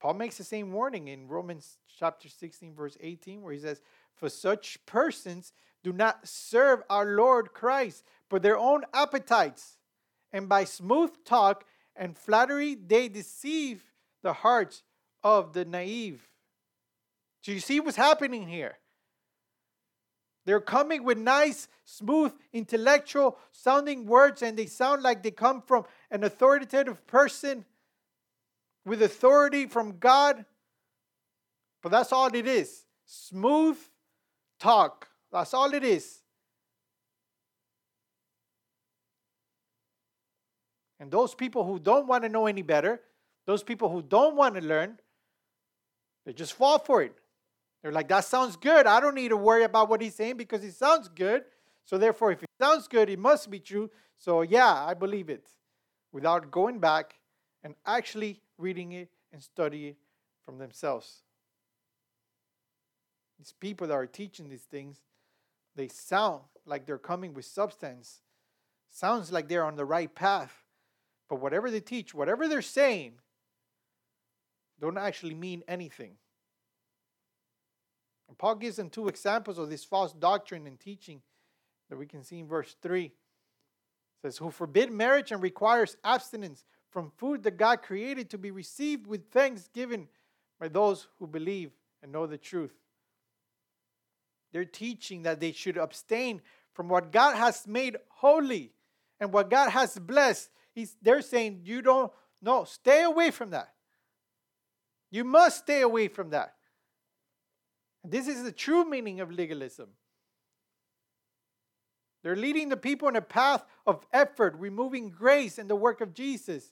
Paul 0.00 0.14
makes 0.14 0.38
the 0.38 0.44
same 0.44 0.72
warning 0.72 1.08
in 1.08 1.26
Romans 1.26 1.78
chapter 1.98 2.28
16, 2.28 2.74
verse 2.74 2.96
18, 3.00 3.42
where 3.42 3.52
he 3.52 3.58
says, 3.58 3.80
For 4.14 4.28
such 4.28 4.78
persons 4.86 5.52
do 5.84 5.92
not 5.92 6.26
serve 6.26 6.82
our 6.90 7.04
Lord 7.04 7.52
Christ, 7.52 8.04
but 8.28 8.42
their 8.42 8.58
own 8.58 8.82
appetites. 8.92 9.78
And 10.32 10.48
by 10.48 10.64
smooth 10.64 11.12
talk 11.24 11.64
and 11.94 12.18
flattery, 12.18 12.74
they 12.74 13.06
deceive 13.08 13.84
the 14.22 14.32
hearts 14.32 14.82
of 15.22 15.52
the 15.52 15.64
naive. 15.64 16.26
So 17.42 17.52
you 17.52 17.60
see 17.60 17.78
what's 17.78 17.96
happening 17.96 18.48
here. 18.48 18.78
They're 20.46 20.60
coming 20.60 21.04
with 21.04 21.18
nice, 21.18 21.68
smooth, 21.84 22.32
intellectual 22.52 23.38
sounding 23.52 24.06
words, 24.06 24.42
and 24.42 24.58
they 24.58 24.66
sound 24.66 25.02
like 25.02 25.22
they 25.22 25.30
come 25.30 25.62
from 25.62 25.84
an 26.10 26.24
authoritative 26.24 27.06
person 27.06 27.64
with 28.84 29.02
authority 29.02 29.66
from 29.66 29.98
God. 29.98 30.44
But 31.82 31.92
that's 31.92 32.12
all 32.12 32.34
it 32.34 32.46
is 32.46 32.84
smooth 33.06 33.78
talk. 34.58 35.08
That's 35.34 35.52
all 35.52 35.74
it 35.74 35.82
is. 35.82 36.20
And 41.00 41.10
those 41.10 41.34
people 41.34 41.64
who 41.64 41.80
don't 41.80 42.06
want 42.06 42.22
to 42.22 42.28
know 42.28 42.46
any 42.46 42.62
better, 42.62 43.00
those 43.44 43.64
people 43.64 43.90
who 43.90 44.00
don't 44.00 44.36
want 44.36 44.54
to 44.54 44.60
learn, 44.60 44.96
they 46.24 46.32
just 46.32 46.52
fall 46.52 46.78
for 46.78 47.02
it. 47.02 47.12
They're 47.82 47.90
like, 47.90 48.06
that 48.08 48.24
sounds 48.24 48.56
good. 48.56 48.86
I 48.86 49.00
don't 49.00 49.16
need 49.16 49.30
to 49.30 49.36
worry 49.36 49.64
about 49.64 49.90
what 49.90 50.00
he's 50.00 50.14
saying 50.14 50.36
because 50.36 50.62
it 50.62 50.72
sounds 50.72 51.08
good. 51.08 51.42
So, 51.84 51.98
therefore, 51.98 52.30
if 52.30 52.42
it 52.42 52.48
sounds 52.60 52.86
good, 52.86 53.10
it 53.10 53.18
must 53.18 53.50
be 53.50 53.58
true. 53.58 53.90
So, 54.16 54.42
yeah, 54.42 54.72
I 54.72 54.94
believe 54.94 55.28
it 55.28 55.48
without 56.12 56.52
going 56.52 56.78
back 56.78 57.18
and 57.64 57.74
actually 57.84 58.40
reading 58.56 58.92
it 58.92 59.08
and 59.32 59.42
studying 59.42 59.88
it 59.88 59.96
from 60.44 60.58
themselves. 60.58 61.24
These 63.36 63.52
people 63.58 63.88
that 63.88 63.94
are 63.94 64.06
teaching 64.06 64.48
these 64.48 64.62
things, 64.62 65.00
they 65.76 65.88
sound 65.88 66.42
like 66.66 66.86
they're 66.86 66.98
coming 66.98 67.34
with 67.34 67.44
substance. 67.44 68.20
Sounds 68.90 69.32
like 69.32 69.48
they're 69.48 69.64
on 69.64 69.76
the 69.76 69.84
right 69.84 70.14
path. 70.14 70.62
But 71.28 71.40
whatever 71.40 71.70
they 71.70 71.80
teach, 71.80 72.14
whatever 72.14 72.48
they're 72.48 72.62
saying, 72.62 73.14
don't 74.80 74.98
actually 74.98 75.34
mean 75.34 75.62
anything. 75.66 76.16
And 78.28 78.38
Paul 78.38 78.56
gives 78.56 78.76
them 78.76 78.90
two 78.90 79.08
examples 79.08 79.58
of 79.58 79.70
this 79.70 79.84
false 79.84 80.12
doctrine 80.12 80.66
and 80.66 80.78
teaching 80.78 81.22
that 81.90 81.98
we 81.98 82.06
can 82.06 82.22
see 82.22 82.38
in 82.38 82.48
verse 82.48 82.76
3. 82.82 83.04
It 83.04 83.12
says, 84.22 84.38
Who 84.38 84.50
forbid 84.50 84.90
marriage 84.90 85.32
and 85.32 85.42
requires 85.42 85.96
abstinence 86.04 86.64
from 86.90 87.10
food 87.16 87.42
that 87.42 87.56
God 87.56 87.82
created 87.82 88.30
to 88.30 88.38
be 88.38 88.50
received 88.50 89.06
with 89.06 89.30
thanksgiving 89.30 90.08
by 90.60 90.68
those 90.68 91.08
who 91.18 91.26
believe 91.26 91.72
and 92.02 92.12
know 92.12 92.26
the 92.26 92.38
truth. 92.38 92.74
They're 94.54 94.64
teaching 94.64 95.24
that 95.24 95.40
they 95.40 95.50
should 95.50 95.76
abstain 95.76 96.40
from 96.74 96.88
what 96.88 97.10
God 97.10 97.36
has 97.36 97.66
made 97.66 97.96
holy 98.08 98.70
and 99.18 99.32
what 99.32 99.50
God 99.50 99.70
has 99.70 99.98
blessed. 99.98 100.48
He's, 100.72 100.96
they're 101.02 101.22
saying, 101.22 101.62
You 101.64 101.82
don't 101.82 102.12
know, 102.40 102.62
stay 102.62 103.02
away 103.02 103.32
from 103.32 103.50
that. 103.50 103.72
You 105.10 105.24
must 105.24 105.58
stay 105.58 105.80
away 105.80 106.06
from 106.06 106.30
that. 106.30 106.54
This 108.04 108.28
is 108.28 108.44
the 108.44 108.52
true 108.52 108.88
meaning 108.88 109.18
of 109.18 109.32
legalism. 109.32 109.88
They're 112.22 112.36
leading 112.36 112.68
the 112.68 112.76
people 112.76 113.08
in 113.08 113.16
a 113.16 113.22
path 113.22 113.64
of 113.88 114.06
effort, 114.12 114.54
removing 114.56 115.10
grace 115.10 115.58
and 115.58 115.68
the 115.68 115.74
work 115.74 116.00
of 116.00 116.14
Jesus, 116.14 116.70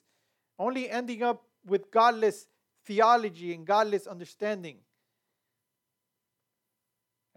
only 0.57 0.89
ending 0.89 1.21
up 1.21 1.43
with 1.65 1.91
godless 1.91 2.47
theology 2.85 3.53
and 3.53 3.67
godless 3.67 4.07
understanding. 4.07 4.77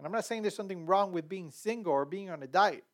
I'm 0.07 0.13
not 0.13 0.23
saying 0.23 0.43
there's 0.43 0.55
something 0.55 0.85
wrong 0.85 1.11
with 1.11 1.27
being 1.27 1.51
single 1.51 1.91
or 1.91 2.05
being 2.05 2.29
on 2.29 2.41
a 2.41 2.47
diet. 2.47 2.85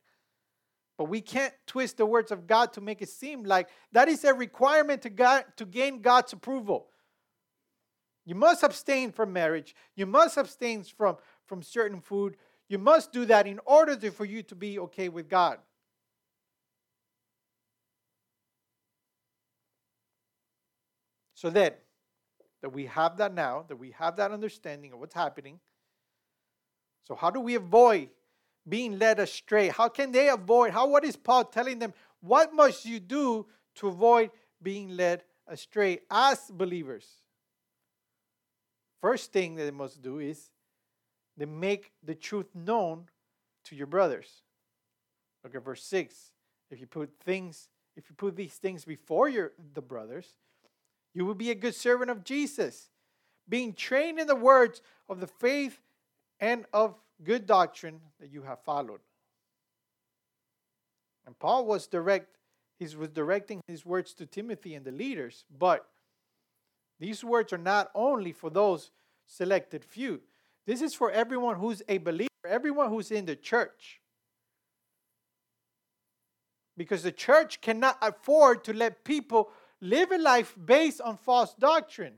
But 0.97 1.09
we 1.09 1.21
can't 1.21 1.53
twist 1.67 1.97
the 1.97 2.07
words 2.07 2.31
of 2.31 2.47
God 2.47 2.73
to 2.73 2.81
make 2.81 3.03
it 3.03 3.09
seem 3.09 3.43
like 3.43 3.69
that 3.91 4.07
is 4.07 4.23
a 4.23 4.33
requirement 4.33 5.03
to, 5.03 5.11
God, 5.11 5.45
to 5.57 5.65
gain 5.67 6.01
God's 6.01 6.33
approval. 6.33 6.87
You 8.25 8.33
must 8.33 8.63
abstain 8.63 9.11
from 9.11 9.31
marriage. 9.31 9.75
You 9.95 10.07
must 10.07 10.37
abstain 10.37 10.83
from, 10.85 11.17
from 11.45 11.61
certain 11.61 12.01
food. 12.01 12.35
You 12.67 12.79
must 12.79 13.11
do 13.11 13.25
that 13.25 13.45
in 13.45 13.59
order 13.63 13.95
to, 13.95 14.09
for 14.09 14.25
you 14.25 14.41
to 14.41 14.55
be 14.55 14.79
okay 14.79 15.07
with 15.07 15.29
God. 15.29 15.59
So 21.35 21.51
that 21.51 21.79
that 22.63 22.69
we 22.69 22.85
have 22.85 23.17
that 23.17 23.35
now, 23.35 23.65
that 23.67 23.75
we 23.75 23.91
have 23.91 24.15
that 24.15 24.31
understanding 24.31 24.93
of 24.93 24.99
what's 24.99 25.13
happening. 25.13 25.59
So 27.03 27.15
how 27.15 27.29
do 27.29 27.39
we 27.39 27.55
avoid 27.55 28.09
being 28.67 28.97
led 28.97 29.19
astray? 29.19 29.69
How 29.69 29.89
can 29.89 30.11
they 30.11 30.29
avoid? 30.29 30.71
How 30.71 30.87
what 30.87 31.03
is 31.03 31.15
Paul 31.15 31.45
telling 31.45 31.79
them? 31.79 31.93
What 32.21 32.53
must 32.53 32.85
you 32.85 32.99
do 32.99 33.45
to 33.75 33.87
avoid 33.87 34.31
being 34.61 34.95
led 34.95 35.23
astray 35.47 35.99
as 36.09 36.49
believers? 36.49 37.05
First 39.01 39.33
thing 39.33 39.55
that 39.55 39.65
they 39.65 39.71
must 39.71 40.01
do 40.01 40.19
is 40.19 40.49
they 41.35 41.45
make 41.45 41.91
the 42.01 42.15
truth 42.15 42.47
known 42.55 43.09
to 43.65 43.75
your 43.75 43.87
brothers. 43.87 44.43
Look 45.43 45.55
at 45.55 45.65
verse 45.65 45.83
6. 45.83 46.31
If 46.71 46.79
you 46.79 46.87
put 46.87 47.11
things, 47.25 47.67
if 47.97 48.09
you 48.09 48.15
put 48.15 48.37
these 48.37 48.53
things 48.53 48.85
before 48.85 49.27
your 49.27 49.51
the 49.73 49.81
brothers, 49.81 50.35
you 51.13 51.25
will 51.25 51.35
be 51.35 51.51
a 51.51 51.55
good 51.55 51.75
servant 51.75 52.09
of 52.09 52.23
Jesus, 52.23 52.89
being 53.47 53.73
trained 53.73 54.19
in 54.19 54.27
the 54.27 54.35
words 54.35 54.81
of 55.09 55.19
the 55.19 55.27
faith 55.27 55.79
and 56.43 56.65
of 56.73 56.93
good 57.23 57.47
doctrine 57.47 58.01
that 58.19 58.29
you 58.29 58.41
have 58.41 58.59
followed. 58.59 58.99
And 61.25 61.39
Paul 61.39 61.65
was 61.65 61.87
direct, 61.87 62.35
he 62.77 62.83
was 62.97 63.07
directing 63.07 63.61
his 63.65 63.85
words 63.85 64.13
to 64.15 64.25
Timothy 64.25 64.75
and 64.75 64.85
the 64.85 64.91
leaders, 64.91 65.45
but 65.57 65.87
these 66.99 67.23
words 67.23 67.53
are 67.53 67.57
not 67.57 67.91
only 67.95 68.33
for 68.33 68.49
those 68.49 68.91
selected 69.25 69.85
few. 69.85 70.19
This 70.67 70.81
is 70.81 70.93
for 70.93 71.09
everyone 71.11 71.55
who's 71.55 71.81
a 71.87 71.97
believer, 71.97 72.27
everyone 72.45 72.89
who's 72.89 73.09
in 73.09 73.25
the 73.25 73.37
church. 73.37 74.01
Because 76.75 77.03
the 77.03 77.11
church 77.13 77.61
cannot 77.61 77.97
afford 78.01 78.65
to 78.65 78.73
let 78.73 79.05
people 79.05 79.49
live 79.79 80.11
a 80.11 80.17
life 80.17 80.53
based 80.65 80.99
on 80.99 81.15
false 81.15 81.53
doctrine. 81.53 82.15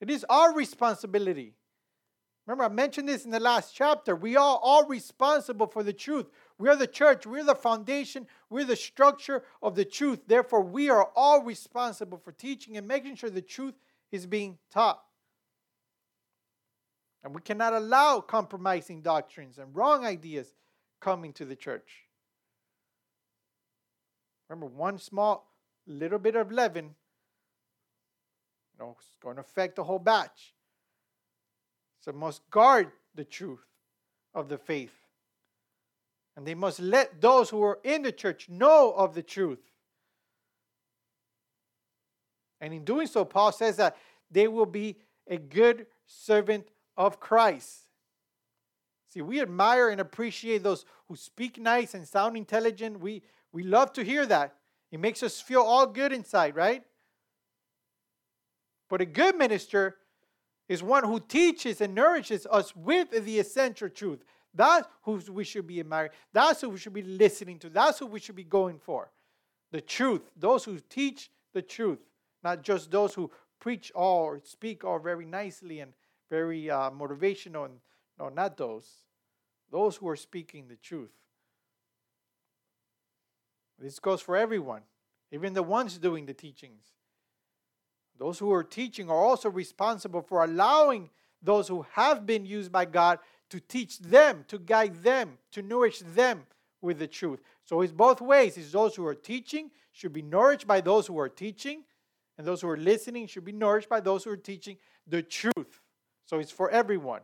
It 0.00 0.10
is 0.10 0.24
our 0.30 0.54
responsibility 0.54 1.54
Remember, 2.46 2.64
I 2.64 2.68
mentioned 2.68 3.08
this 3.08 3.24
in 3.24 3.32
the 3.32 3.40
last 3.40 3.74
chapter. 3.74 4.14
We 4.14 4.36
are 4.36 4.60
all 4.62 4.86
responsible 4.86 5.66
for 5.66 5.82
the 5.82 5.92
truth. 5.92 6.26
We 6.58 6.68
are 6.68 6.76
the 6.76 6.86
church. 6.86 7.26
We're 7.26 7.42
the 7.42 7.56
foundation. 7.56 8.26
We're 8.50 8.64
the 8.64 8.76
structure 8.76 9.42
of 9.62 9.74
the 9.74 9.84
truth. 9.84 10.20
Therefore, 10.28 10.62
we 10.62 10.88
are 10.88 11.10
all 11.16 11.42
responsible 11.42 12.18
for 12.18 12.30
teaching 12.30 12.76
and 12.76 12.86
making 12.86 13.16
sure 13.16 13.30
the 13.30 13.42
truth 13.42 13.74
is 14.12 14.26
being 14.26 14.58
taught. 14.70 15.02
And 17.24 17.34
we 17.34 17.40
cannot 17.40 17.72
allow 17.72 18.20
compromising 18.20 19.02
doctrines 19.02 19.58
and 19.58 19.74
wrong 19.74 20.06
ideas 20.06 20.54
coming 21.00 21.32
to 21.32 21.44
the 21.44 21.56
church. 21.56 22.04
Remember, 24.48 24.66
one 24.66 24.98
small 24.98 25.52
little 25.88 26.20
bit 26.20 26.36
of 26.36 26.52
leaven, 26.52 26.94
you 28.72 28.84
know, 28.84 28.94
it's 28.96 29.10
going 29.20 29.34
to 29.34 29.40
affect 29.40 29.74
the 29.74 29.82
whole 29.82 29.98
batch. 29.98 30.54
So 32.06 32.12
must 32.12 32.48
guard 32.50 32.92
the 33.16 33.24
truth 33.24 33.66
of 34.32 34.48
the 34.48 34.58
faith. 34.58 34.94
And 36.36 36.46
they 36.46 36.54
must 36.54 36.78
let 36.78 37.20
those 37.20 37.50
who 37.50 37.60
are 37.64 37.80
in 37.82 38.02
the 38.02 38.12
church 38.12 38.48
know 38.48 38.92
of 38.92 39.12
the 39.16 39.24
truth. 39.24 39.58
And 42.60 42.72
in 42.72 42.84
doing 42.84 43.08
so, 43.08 43.24
Paul 43.24 43.50
says 43.50 43.76
that 43.78 43.96
they 44.30 44.46
will 44.46 44.66
be 44.66 44.98
a 45.26 45.36
good 45.36 45.86
servant 46.06 46.68
of 46.96 47.18
Christ. 47.18 47.80
See, 49.12 49.20
we 49.20 49.40
admire 49.40 49.88
and 49.88 50.00
appreciate 50.00 50.62
those 50.62 50.84
who 51.08 51.16
speak 51.16 51.58
nice 51.58 51.92
and 51.92 52.06
sound 52.06 52.36
intelligent. 52.36 53.00
We, 53.00 53.22
we 53.50 53.64
love 53.64 53.92
to 53.94 54.04
hear 54.04 54.26
that. 54.26 54.54
It 54.92 55.00
makes 55.00 55.24
us 55.24 55.40
feel 55.40 55.62
all 55.62 55.88
good 55.88 56.12
inside, 56.12 56.54
right? 56.54 56.84
But 58.88 59.00
a 59.00 59.06
good 59.06 59.36
minister 59.36 59.96
is 60.68 60.82
one 60.82 61.04
who 61.04 61.20
teaches 61.20 61.80
and 61.80 61.94
nourishes 61.94 62.46
us 62.50 62.74
with 62.74 63.10
the 63.24 63.38
essential 63.38 63.88
truth. 63.88 64.24
That's 64.54 64.88
who 65.02 65.20
we 65.30 65.44
should 65.44 65.66
be 65.66 65.80
admiring. 65.80 66.10
That's 66.32 66.60
who 66.60 66.70
we 66.70 66.78
should 66.78 66.94
be 66.94 67.02
listening 67.02 67.58
to. 67.60 67.68
That's 67.68 67.98
who 67.98 68.06
we 68.06 68.20
should 68.20 68.36
be 68.36 68.44
going 68.44 68.78
for. 68.78 69.10
The 69.70 69.80
truth. 69.80 70.22
Those 70.36 70.64
who 70.64 70.78
teach 70.88 71.30
the 71.52 71.62
truth, 71.62 72.00
not 72.42 72.62
just 72.62 72.90
those 72.90 73.14
who 73.14 73.30
preach 73.60 73.92
all 73.94 74.24
or 74.24 74.40
speak 74.44 74.84
all 74.84 74.98
very 74.98 75.26
nicely 75.26 75.80
and 75.80 75.92
very 76.30 76.70
uh, 76.70 76.90
motivational. 76.90 77.66
And, 77.66 77.80
no, 78.18 78.28
not 78.28 78.56
those. 78.56 78.88
Those 79.70 79.96
who 79.96 80.08
are 80.08 80.16
speaking 80.16 80.68
the 80.68 80.76
truth. 80.76 81.10
This 83.78 83.98
goes 83.98 84.22
for 84.22 84.36
everyone, 84.36 84.82
even 85.30 85.52
the 85.52 85.62
ones 85.62 85.98
doing 85.98 86.24
the 86.24 86.32
teachings. 86.32 86.95
Those 88.18 88.38
who 88.38 88.52
are 88.52 88.64
teaching 88.64 89.10
are 89.10 89.16
also 89.16 89.50
responsible 89.50 90.22
for 90.22 90.44
allowing 90.44 91.10
those 91.42 91.68
who 91.68 91.86
have 91.92 92.26
been 92.26 92.46
used 92.46 92.72
by 92.72 92.84
God 92.84 93.18
to 93.50 93.60
teach 93.60 93.98
them, 93.98 94.44
to 94.48 94.58
guide 94.58 95.02
them, 95.02 95.38
to 95.52 95.62
nourish 95.62 96.00
them 96.00 96.46
with 96.80 96.98
the 96.98 97.06
truth. 97.06 97.40
So 97.64 97.80
it's 97.82 97.92
both 97.92 98.20
ways. 98.20 98.56
It's 98.56 98.72
those 98.72 98.96
who 98.96 99.06
are 99.06 99.14
teaching 99.14 99.70
should 99.92 100.12
be 100.12 100.22
nourished 100.22 100.66
by 100.66 100.80
those 100.80 101.06
who 101.06 101.18
are 101.18 101.28
teaching, 101.28 101.84
and 102.36 102.46
those 102.46 102.60
who 102.60 102.68
are 102.68 102.76
listening 102.76 103.26
should 103.26 103.44
be 103.44 103.52
nourished 103.52 103.88
by 103.88 104.00
those 104.00 104.24
who 104.24 104.30
are 104.30 104.36
teaching 104.36 104.76
the 105.06 105.22
truth. 105.22 105.80
So 106.26 106.38
it's 106.38 106.50
for 106.50 106.70
everyone. 106.70 107.22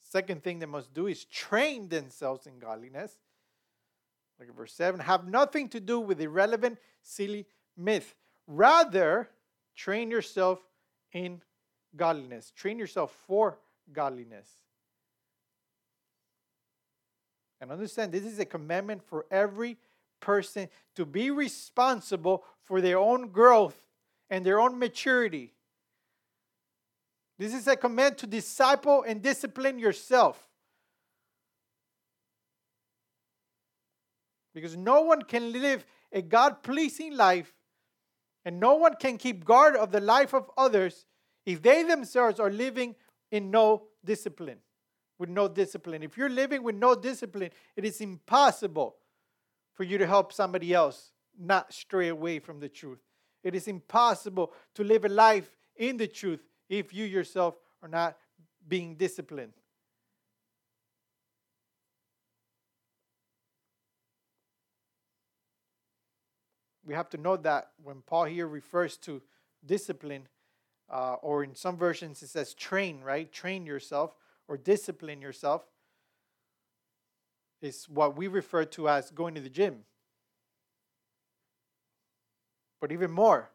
Second 0.00 0.42
thing 0.42 0.58
they 0.58 0.66
must 0.66 0.92
do 0.92 1.06
is 1.06 1.24
train 1.24 1.88
themselves 1.88 2.46
in 2.46 2.58
godliness. 2.58 3.18
Look 4.42 4.48
at 4.48 4.56
verse 4.56 4.72
7. 4.72 4.98
Have 4.98 5.28
nothing 5.28 5.68
to 5.68 5.78
do 5.78 6.00
with 6.00 6.20
irrelevant, 6.20 6.76
silly 7.00 7.46
myth. 7.76 8.16
Rather, 8.48 9.28
train 9.76 10.10
yourself 10.10 10.58
in 11.12 11.40
godliness. 11.94 12.50
Train 12.56 12.76
yourself 12.76 13.16
for 13.28 13.60
godliness. 13.92 14.50
And 17.60 17.70
understand 17.70 18.10
this 18.10 18.24
is 18.24 18.40
a 18.40 18.44
commandment 18.44 19.04
for 19.04 19.26
every 19.30 19.76
person 20.18 20.68
to 20.96 21.06
be 21.06 21.30
responsible 21.30 22.42
for 22.64 22.80
their 22.80 22.98
own 22.98 23.28
growth 23.28 23.80
and 24.28 24.44
their 24.44 24.58
own 24.58 24.76
maturity. 24.76 25.52
This 27.38 27.54
is 27.54 27.68
a 27.68 27.76
command 27.76 28.18
to 28.18 28.26
disciple 28.26 29.04
and 29.06 29.22
discipline 29.22 29.78
yourself. 29.78 30.48
Because 34.54 34.76
no 34.76 35.02
one 35.02 35.22
can 35.22 35.52
live 35.52 35.84
a 36.12 36.22
God 36.22 36.62
pleasing 36.62 37.16
life 37.16 37.54
and 38.44 38.58
no 38.60 38.74
one 38.74 38.94
can 38.96 39.16
keep 39.18 39.44
guard 39.44 39.76
of 39.76 39.92
the 39.92 40.00
life 40.00 40.34
of 40.34 40.50
others 40.56 41.06
if 41.46 41.62
they 41.62 41.82
themselves 41.82 42.38
are 42.40 42.50
living 42.50 42.94
in 43.30 43.50
no 43.50 43.84
discipline. 44.04 44.58
With 45.18 45.28
no 45.28 45.46
discipline. 45.46 46.02
If 46.02 46.16
you're 46.16 46.28
living 46.28 46.62
with 46.62 46.74
no 46.74 46.94
discipline, 46.94 47.50
it 47.76 47.84
is 47.84 48.00
impossible 48.00 48.96
for 49.74 49.84
you 49.84 49.96
to 49.98 50.06
help 50.06 50.32
somebody 50.32 50.74
else 50.74 51.12
not 51.38 51.72
stray 51.72 52.08
away 52.08 52.38
from 52.40 52.60
the 52.60 52.68
truth. 52.68 52.98
It 53.44 53.54
is 53.54 53.68
impossible 53.68 54.52
to 54.74 54.84
live 54.84 55.04
a 55.04 55.08
life 55.08 55.50
in 55.76 55.96
the 55.96 56.08
truth 56.08 56.40
if 56.68 56.92
you 56.92 57.04
yourself 57.04 57.54
are 57.82 57.88
not 57.88 58.16
being 58.66 58.96
disciplined. 58.96 59.52
We 66.92 66.96
have 66.96 67.08
to 67.08 67.16
note 67.16 67.44
that 67.44 67.70
when 67.82 68.02
Paul 68.02 68.24
here 68.24 68.46
refers 68.46 68.98
to 68.98 69.22
discipline, 69.64 70.28
uh, 70.90 71.14
or 71.22 71.42
in 71.42 71.54
some 71.54 71.78
versions 71.78 72.22
it 72.22 72.28
says 72.28 72.52
train, 72.52 73.00
right? 73.00 73.32
Train 73.32 73.64
yourself 73.64 74.14
or 74.46 74.58
discipline 74.58 75.22
yourself, 75.22 75.62
is 77.62 77.88
what 77.88 78.14
we 78.14 78.28
refer 78.28 78.66
to 78.66 78.90
as 78.90 79.10
going 79.10 79.34
to 79.36 79.40
the 79.40 79.48
gym. 79.48 79.84
But 82.78 82.92
even 82.92 83.10
more, 83.10 83.48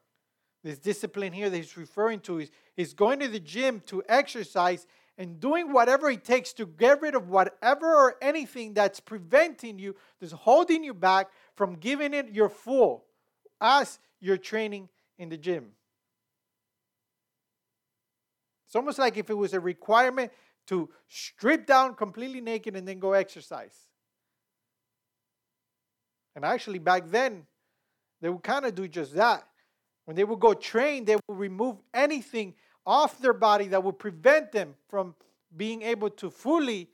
this 0.63 0.79
discipline 0.79 1.31
here 1.31 1.51
that 1.51 1.57
he's 1.57 1.77
referring 1.77 2.21
to 2.21 2.39
is, 2.39 2.49
is 2.75 2.95
going 2.95 3.19
to 3.19 3.27
the 3.27 3.39
gym 3.39 3.83
to 3.85 4.01
exercise 4.09 4.87
and 5.15 5.39
doing 5.39 5.71
whatever 5.71 6.09
it 6.09 6.23
takes 6.23 6.53
to 6.53 6.65
get 6.65 7.03
rid 7.03 7.13
of 7.13 7.29
whatever 7.29 7.85
or 7.85 8.15
anything 8.19 8.73
that's 8.73 8.99
preventing 8.99 9.77
you, 9.77 9.95
that's 10.19 10.33
holding 10.33 10.83
you 10.83 10.95
back 10.95 11.29
from 11.53 11.75
giving 11.75 12.15
it 12.15 12.33
your 12.33 12.49
full 12.49 13.03
as 13.59 13.99
you're 14.19 14.37
training 14.37 14.89
in 15.17 15.29
the 15.29 15.37
gym. 15.37 15.71
It's 18.65 18.75
almost 18.75 18.99
like 18.99 19.17
if 19.17 19.29
it 19.29 19.33
was 19.33 19.53
a 19.53 19.59
requirement 19.59 20.31
to 20.67 20.89
strip 21.07 21.65
down 21.65 21.95
completely 21.95 22.41
naked 22.41 22.75
and 22.75 22.87
then 22.87 22.99
go 22.99 23.13
exercise. 23.13 23.87
And 26.35 26.43
actually, 26.45 26.79
back 26.79 27.07
then, 27.07 27.47
they 28.21 28.29
would 28.29 28.43
kind 28.43 28.65
of 28.65 28.75
do 28.75 28.87
just 28.87 29.15
that. 29.15 29.47
When 30.05 30.15
they 30.15 30.23
would 30.23 30.39
go 30.39 30.53
train, 30.53 31.05
they 31.05 31.15
would 31.15 31.37
remove 31.37 31.77
anything 31.93 32.53
off 32.85 33.19
their 33.19 33.33
body 33.33 33.67
that 33.69 33.83
would 33.83 33.99
prevent 33.99 34.51
them 34.51 34.75
from 34.87 35.15
being 35.55 35.81
able 35.81 36.09
to 36.09 36.29
fully 36.29 36.89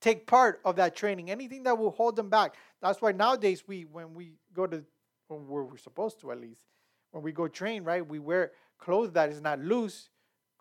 take 0.00 0.26
part 0.26 0.60
of 0.64 0.76
that 0.76 0.94
training. 0.94 1.30
Anything 1.30 1.62
that 1.62 1.78
will 1.78 1.90
hold 1.90 2.16
them 2.16 2.28
back. 2.28 2.54
That's 2.80 3.00
why 3.00 3.12
nowadays 3.12 3.64
we, 3.66 3.84
when 3.84 4.14
we 4.14 4.34
go 4.52 4.66
to, 4.66 4.84
where 5.40 5.64
we're 5.64 5.76
supposed 5.76 6.20
to 6.20 6.32
at 6.32 6.40
least, 6.40 6.62
when 7.10 7.22
we 7.22 7.32
go 7.32 7.48
train, 7.48 7.84
right, 7.84 8.06
we 8.06 8.18
wear 8.18 8.52
clothes 8.78 9.12
that 9.12 9.30
is 9.30 9.40
not 9.40 9.60
loose. 9.60 10.08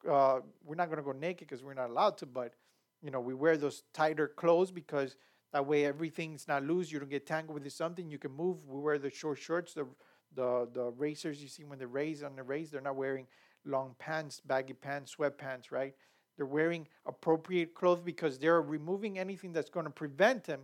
Uh, 0.10 0.39
we're 0.63 0.75
not 0.75 0.88
going 0.88 0.97
to 0.97 1.03
go 1.03 1.12
naked 1.12 1.47
because 1.47 1.63
we're 1.63 1.73
not 1.73 1.89
allowed 1.89 2.17
to, 2.17 2.25
but 2.25 2.53
you 3.01 3.12
know, 3.12 3.19
we 3.19 3.34
wear 3.34 3.57
those 3.57 3.84
tighter 3.93 4.27
clothes 4.27 4.71
because 4.71 5.15
that 5.53 5.65
way 5.65 5.86
everything's 5.86 6.47
not 6.47 6.63
loose. 6.63 6.91
You 6.91 6.99
don't 6.99 7.10
get 7.10 7.25
tangled 7.25 7.63
with 7.63 7.73
something. 7.73 8.10
You 8.10 8.17
can 8.17 8.31
move. 8.31 8.57
We 8.67 8.79
wear 8.79 8.97
the 8.97 9.10
short 9.10 9.39
shorts, 9.39 9.73
the 9.73 9.88
the 10.34 10.67
the 10.73 10.91
racers 10.97 11.41
you 11.41 11.49
see 11.49 11.63
when 11.63 11.77
they 11.77 11.86
race 11.86 12.23
on 12.23 12.36
the 12.36 12.43
race, 12.43 12.69
they're 12.69 12.81
not 12.81 12.95
wearing 12.95 13.27
long 13.65 13.95
pants, 13.99 14.41
baggy 14.45 14.73
pants, 14.73 15.15
sweatpants, 15.15 15.71
right? 15.71 15.93
They're 16.38 16.45
wearing 16.45 16.88
appropriate 17.05 17.75
clothes 17.75 18.01
because 18.01 18.39
they're 18.39 18.62
removing 18.62 19.19
anything 19.19 19.51
that's 19.51 19.69
going 19.69 19.86
to 19.86 19.91
prevent 19.91 20.45
them 20.45 20.62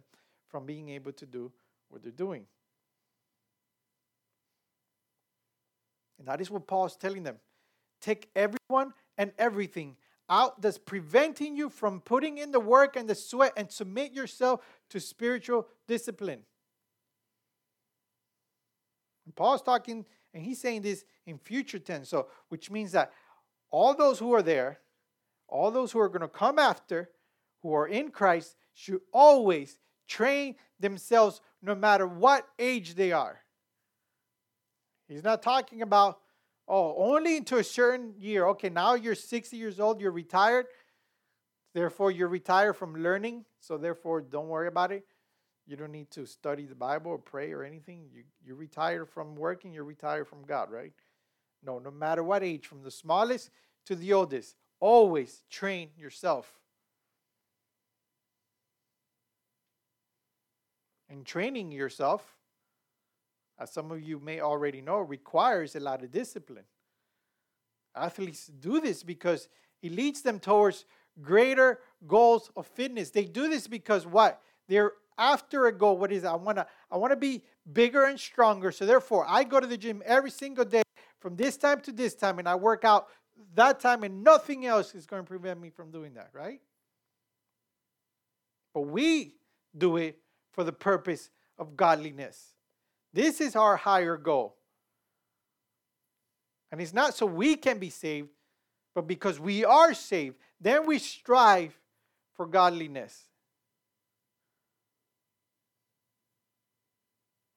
from 0.48 0.66
being 0.66 0.90
able 0.90 1.12
to 1.12 1.26
do 1.26 1.52
what 1.90 2.02
they're 2.02 2.12
doing. 2.12 2.46
And 6.20 6.28
that 6.28 6.42
is 6.42 6.50
what 6.50 6.68
Paul 6.68 6.86
is 6.86 6.96
telling 6.96 7.24
them. 7.24 7.38
Take 8.02 8.30
everyone 8.36 8.94
and 9.18 9.32
everything 9.38 9.98
out 10.30 10.62
that's 10.62 10.78
preventing 10.78 11.56
you 11.56 11.70
from 11.70 12.02
putting 12.02 12.38
in 12.38 12.52
the 12.52 12.60
work 12.60 12.96
and 12.96 13.08
the 13.08 13.16
sweat 13.16 13.54
and 13.56 13.72
submit 13.72 14.14
yourself 14.14 14.62
to 14.90 15.00
spiritual 15.00 15.68
discipline. 15.88 16.42
And 19.26 19.36
Paul's 19.36 19.62
talking, 19.62 20.06
and 20.34 20.44
he's 20.44 20.60
saying 20.60 20.82
this 20.82 21.06
in 21.26 21.38
future 21.38 21.80
tense, 21.80 22.10
so 22.10 22.28
which 22.50 22.70
means 22.70 22.92
that 22.92 23.12
all 23.72 23.94
those 23.94 24.20
who 24.20 24.34
are 24.34 24.42
there, 24.42 24.80
all 25.48 25.72
those 25.72 25.92
who 25.92 26.00
are 26.00 26.10
going 26.10 26.22
to 26.22 26.28
come 26.28 26.60
after, 26.60 27.10
who 27.62 27.74
are 27.74 27.88
in 27.88 28.10
Christ, 28.10 28.56
should 28.74 29.02
always 29.14 29.78
train 30.08 30.56
themselves 30.80 31.42
no 31.62 31.76
matter 31.76 32.08
what 32.08 32.48
age 32.60 32.96
they 32.96 33.12
are. 33.12 33.42
He's 35.08 35.24
not 35.24 35.42
talking 35.42 35.82
about 35.82 36.20
Oh, 36.68 36.96
only 36.98 37.38
into 37.38 37.58
a 37.58 37.64
certain 37.64 38.14
year. 38.20 38.46
Okay, 38.48 38.70
now 38.70 38.96
you're 38.96 39.16
60 39.16 39.56
years 39.56 39.80
old, 39.80 40.02
you're 40.02 40.12
retired. 40.12 40.66
Therefore, 41.74 42.12
you're 42.12 42.28
retired 42.28 42.74
from 42.74 42.96
learning. 42.96 43.46
So, 43.62 43.78
therefore, 43.78 44.22
don't 44.22 44.50
worry 44.50 44.68
about 44.68 44.92
it. 44.92 45.06
You 45.66 45.78
don't 45.78 45.92
need 45.92 46.12
to 46.12 46.26
study 46.26 46.66
the 46.66 46.76
Bible 46.76 47.12
or 47.12 47.20
pray 47.20 47.54
or 47.54 47.64
anything. 47.64 48.08
You, 48.12 48.24
you're 48.44 48.56
retired 48.56 49.08
from 49.10 49.36
working, 49.36 49.74
you're 49.74 49.84
retired 49.84 50.28
from 50.28 50.44
God, 50.44 50.72
right? 50.72 50.94
No, 51.64 51.80
no 51.80 51.92
matter 51.92 52.24
what 52.24 52.44
age, 52.44 52.68
from 52.68 52.84
the 52.84 52.92
smallest 52.92 53.50
to 53.86 53.96
the 53.96 54.14
oldest, 54.14 54.56
always 54.80 55.44
train 55.50 55.90
yourself. 55.98 56.54
And 61.10 61.26
training 61.26 61.72
yourself 61.72 62.37
as 63.60 63.72
some 63.72 63.92
of 63.92 64.02
you 64.02 64.20
may 64.20 64.40
already 64.40 64.82
know, 64.82 65.00
requires 65.00 65.76
a 65.76 65.80
lot 65.80 66.04
of 66.04 66.12
discipline. 66.12 66.66
Athletes 67.96 68.48
do 68.48 68.80
this 68.80 69.04
because 69.04 69.48
it 69.82 69.92
leads 69.92 70.22
them 70.22 70.40
towards 70.40 70.86
greater 71.22 71.80
goals 72.08 72.52
of 72.56 72.68
fitness. 72.68 73.10
They 73.10 73.26
do 73.26 73.50
this 73.50 73.68
because 73.68 74.06
what? 74.06 74.42
They're 74.68 74.94
after 75.18 75.66
a 75.66 75.72
goal. 75.72 75.98
What 75.98 76.12
is 76.12 76.24
it? 76.24 76.28
I 76.28 76.36
wanna 76.36 76.68
I 76.92 76.98
wanna 76.98 77.16
be 77.16 77.44
bigger 77.74 78.04
and 78.06 78.20
stronger. 78.20 78.72
So 78.72 78.86
therefore 78.86 79.26
I 79.28 79.44
go 79.44 79.60
to 79.60 79.68
the 79.68 79.78
gym 79.78 80.04
every 80.06 80.30
single 80.30 80.66
day 80.66 80.84
from 81.20 81.36
this 81.36 81.58
time 81.58 81.82
to 81.82 81.92
this 81.92 82.14
time 82.14 82.38
and 82.40 82.48
I 82.48 82.56
work 82.56 82.86
out 82.86 83.08
that 83.56 83.80
time 83.80 84.04
and 84.04 84.24
nothing 84.24 84.66
else 84.66 84.96
is 84.96 85.06
going 85.06 85.22
to 85.22 85.28
prevent 85.28 85.60
me 85.60 85.70
from 85.70 85.92
doing 85.92 86.14
that, 86.16 86.30
right? 86.34 86.62
But 88.74 88.82
we 88.82 89.36
do 89.78 89.98
it 89.98 90.20
for 90.52 90.64
the 90.64 90.72
purpose 90.72 91.30
of 91.58 91.76
godliness. 91.76 92.54
This 93.18 93.42
is 93.42 93.56
our 93.56 93.76
higher 93.76 94.16
goal. 94.16 94.56
And 96.72 96.80
it's 96.80 96.94
not 96.94 97.16
so 97.16 97.26
we 97.26 97.56
can 97.56 97.80
be 97.80 97.90
saved, 97.90 98.30
but 98.94 99.08
because 99.08 99.40
we 99.40 99.66
are 99.66 99.96
saved, 99.96 100.36
then 100.62 100.86
we 100.86 101.00
strive 101.00 101.76
for 102.36 102.46
godliness. 102.46 103.24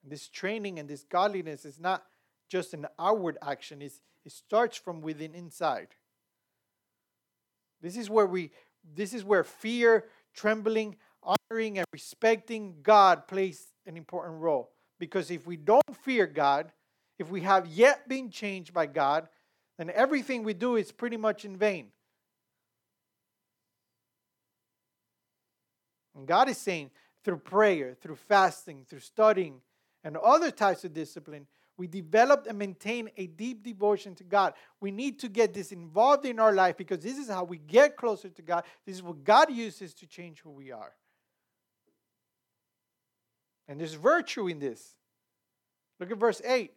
This 0.03 0.27
training 0.27 0.79
and 0.79 0.89
this 0.89 1.03
godliness 1.03 1.63
is 1.63 1.79
not 1.79 2.05
just 2.49 2.73
an 2.73 2.87
outward 2.97 3.37
action, 3.47 3.83
it's, 3.83 4.01
it 4.25 4.31
starts 4.31 4.77
from 4.77 4.99
within 4.99 5.35
inside. 5.35 5.89
This 7.83 7.97
is 7.97 8.09
where 8.09 8.25
we 8.25 8.49
this 8.95 9.13
is 9.13 9.23
where 9.23 9.43
fear, 9.43 10.05
trembling, 10.33 10.95
honoring, 11.21 11.77
and 11.77 11.85
respecting 11.93 12.77
God 12.81 13.27
plays 13.27 13.67
an 13.85 13.95
important 13.95 14.41
role. 14.41 14.71
Because 15.01 15.31
if 15.31 15.47
we 15.47 15.57
don't 15.57 15.97
fear 16.03 16.27
God, 16.27 16.71
if 17.17 17.31
we 17.31 17.41
have 17.41 17.65
yet 17.65 18.07
been 18.07 18.29
changed 18.29 18.71
by 18.71 18.85
God, 18.85 19.27
then 19.79 19.89
everything 19.89 20.43
we 20.43 20.53
do 20.53 20.75
is 20.75 20.91
pretty 20.91 21.17
much 21.17 21.43
in 21.43 21.57
vain. 21.57 21.87
And 26.15 26.27
God 26.27 26.49
is 26.49 26.59
saying 26.59 26.91
through 27.23 27.37
prayer, 27.37 27.97
through 27.99 28.17
fasting, 28.17 28.85
through 28.87 28.99
studying, 28.99 29.61
and 30.03 30.17
other 30.17 30.51
types 30.51 30.85
of 30.85 30.93
discipline, 30.93 31.47
we 31.77 31.87
develop 31.87 32.45
and 32.47 32.59
maintain 32.59 33.09
a 33.17 33.25
deep 33.25 33.63
devotion 33.63 34.13
to 34.13 34.23
God. 34.23 34.53
We 34.81 34.91
need 34.91 35.17
to 35.21 35.29
get 35.29 35.51
this 35.51 35.71
involved 35.71 36.27
in 36.27 36.37
our 36.37 36.53
life 36.53 36.77
because 36.77 36.99
this 36.99 37.17
is 37.17 37.27
how 37.27 37.43
we 37.43 37.57
get 37.57 37.97
closer 37.97 38.29
to 38.29 38.41
God. 38.43 38.65
This 38.85 38.97
is 38.97 39.01
what 39.01 39.23
God 39.23 39.51
uses 39.51 39.95
to 39.95 40.05
change 40.05 40.41
who 40.41 40.51
we 40.51 40.71
are. 40.71 40.93
And 43.71 43.79
there's 43.79 43.93
virtue 43.93 44.49
in 44.49 44.59
this. 44.59 44.97
Look 45.97 46.11
at 46.11 46.17
verse 46.17 46.41
8. 46.43 46.73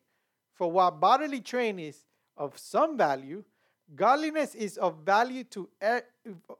For 0.52 0.70
while 0.70 0.92
bodily 0.92 1.40
training 1.40 1.86
is 1.86 2.04
of 2.36 2.56
some 2.56 2.96
value, 2.96 3.42
godliness 3.96 4.54
is 4.54 4.78
of 4.78 4.98
value 5.04 5.42
to 5.42 5.68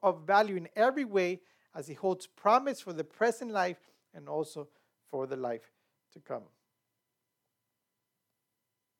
of 0.03 0.27
value 0.27 0.57
in 0.57 0.68
every 0.75 1.05
way 1.05 1.40
as 1.73 1.88
it 1.88 1.99
holds 1.99 2.27
promise 2.27 2.81
for 2.81 2.92
the 2.92 3.05
present 3.05 3.53
life 3.53 3.77
and 4.12 4.29
also 4.29 4.66
for 5.09 5.29
the 5.29 5.37
life 5.37 5.70
to 6.14 6.18
come. 6.18 6.42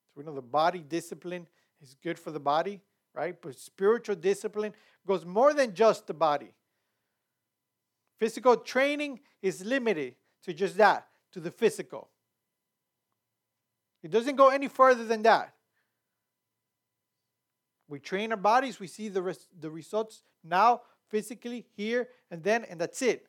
So 0.05 0.13
we 0.15 0.23
know 0.23 0.35
the 0.35 0.41
body 0.41 0.85
discipline 0.87 1.47
is 1.83 1.97
good 2.01 2.17
for 2.17 2.31
the 2.31 2.39
body, 2.39 2.79
right? 3.13 3.35
But 3.41 3.57
spiritual 3.57 4.15
discipline 4.15 4.73
goes 5.05 5.25
more 5.25 5.53
than 5.53 5.73
just 5.73 6.07
the 6.07 6.13
body. 6.13 6.53
Physical 8.19 8.55
training 8.55 9.19
is 9.41 9.65
limited 9.65 10.15
to 10.43 10.53
just 10.53 10.77
that 10.77 11.09
to 11.35 11.41
the 11.41 11.51
physical. 11.51 12.07
It 14.01 14.09
doesn't 14.09 14.37
go 14.37 14.47
any 14.49 14.69
further 14.69 15.03
than 15.03 15.23
that. 15.23 15.53
We 17.89 17.99
train 17.99 18.31
our 18.31 18.37
bodies, 18.37 18.79
we 18.79 18.87
see 18.87 19.09
the, 19.09 19.21
res- 19.21 19.49
the 19.59 19.69
results 19.69 20.21
now, 20.45 20.83
physically, 21.09 21.65
here, 21.75 22.07
and 22.31 22.41
then, 22.41 22.63
and 22.63 22.79
that's 22.79 23.01
it. 23.01 23.27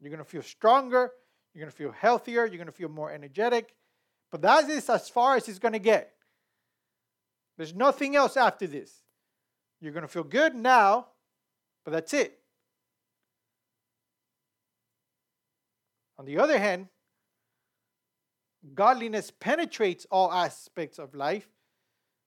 You're 0.00 0.10
going 0.10 0.18
to 0.18 0.24
feel 0.24 0.42
stronger, 0.42 1.10
you're 1.52 1.62
going 1.62 1.72
to 1.72 1.76
feel 1.76 1.90
healthier, 1.90 2.46
you're 2.46 2.56
going 2.56 2.66
to 2.66 2.72
feel 2.72 2.88
more 2.88 3.10
energetic. 3.10 3.74
But 4.30 4.42
that 4.42 4.70
is 4.70 4.88
as 4.88 5.08
far 5.08 5.34
as 5.34 5.48
it's 5.48 5.58
going 5.58 5.72
to 5.72 5.80
get. 5.80 6.12
There's 7.56 7.74
nothing 7.74 8.14
else 8.14 8.36
after 8.36 8.68
this. 8.68 9.02
You're 9.80 9.92
going 9.92 10.02
to 10.02 10.08
feel 10.08 10.22
good 10.22 10.54
now, 10.54 11.08
but 11.84 11.90
that's 11.90 12.14
it. 12.14 12.37
On 16.18 16.24
the 16.24 16.38
other 16.38 16.58
hand, 16.58 16.88
godliness 18.74 19.30
penetrates 19.30 20.06
all 20.10 20.32
aspects 20.32 20.98
of 20.98 21.14
life. 21.14 21.48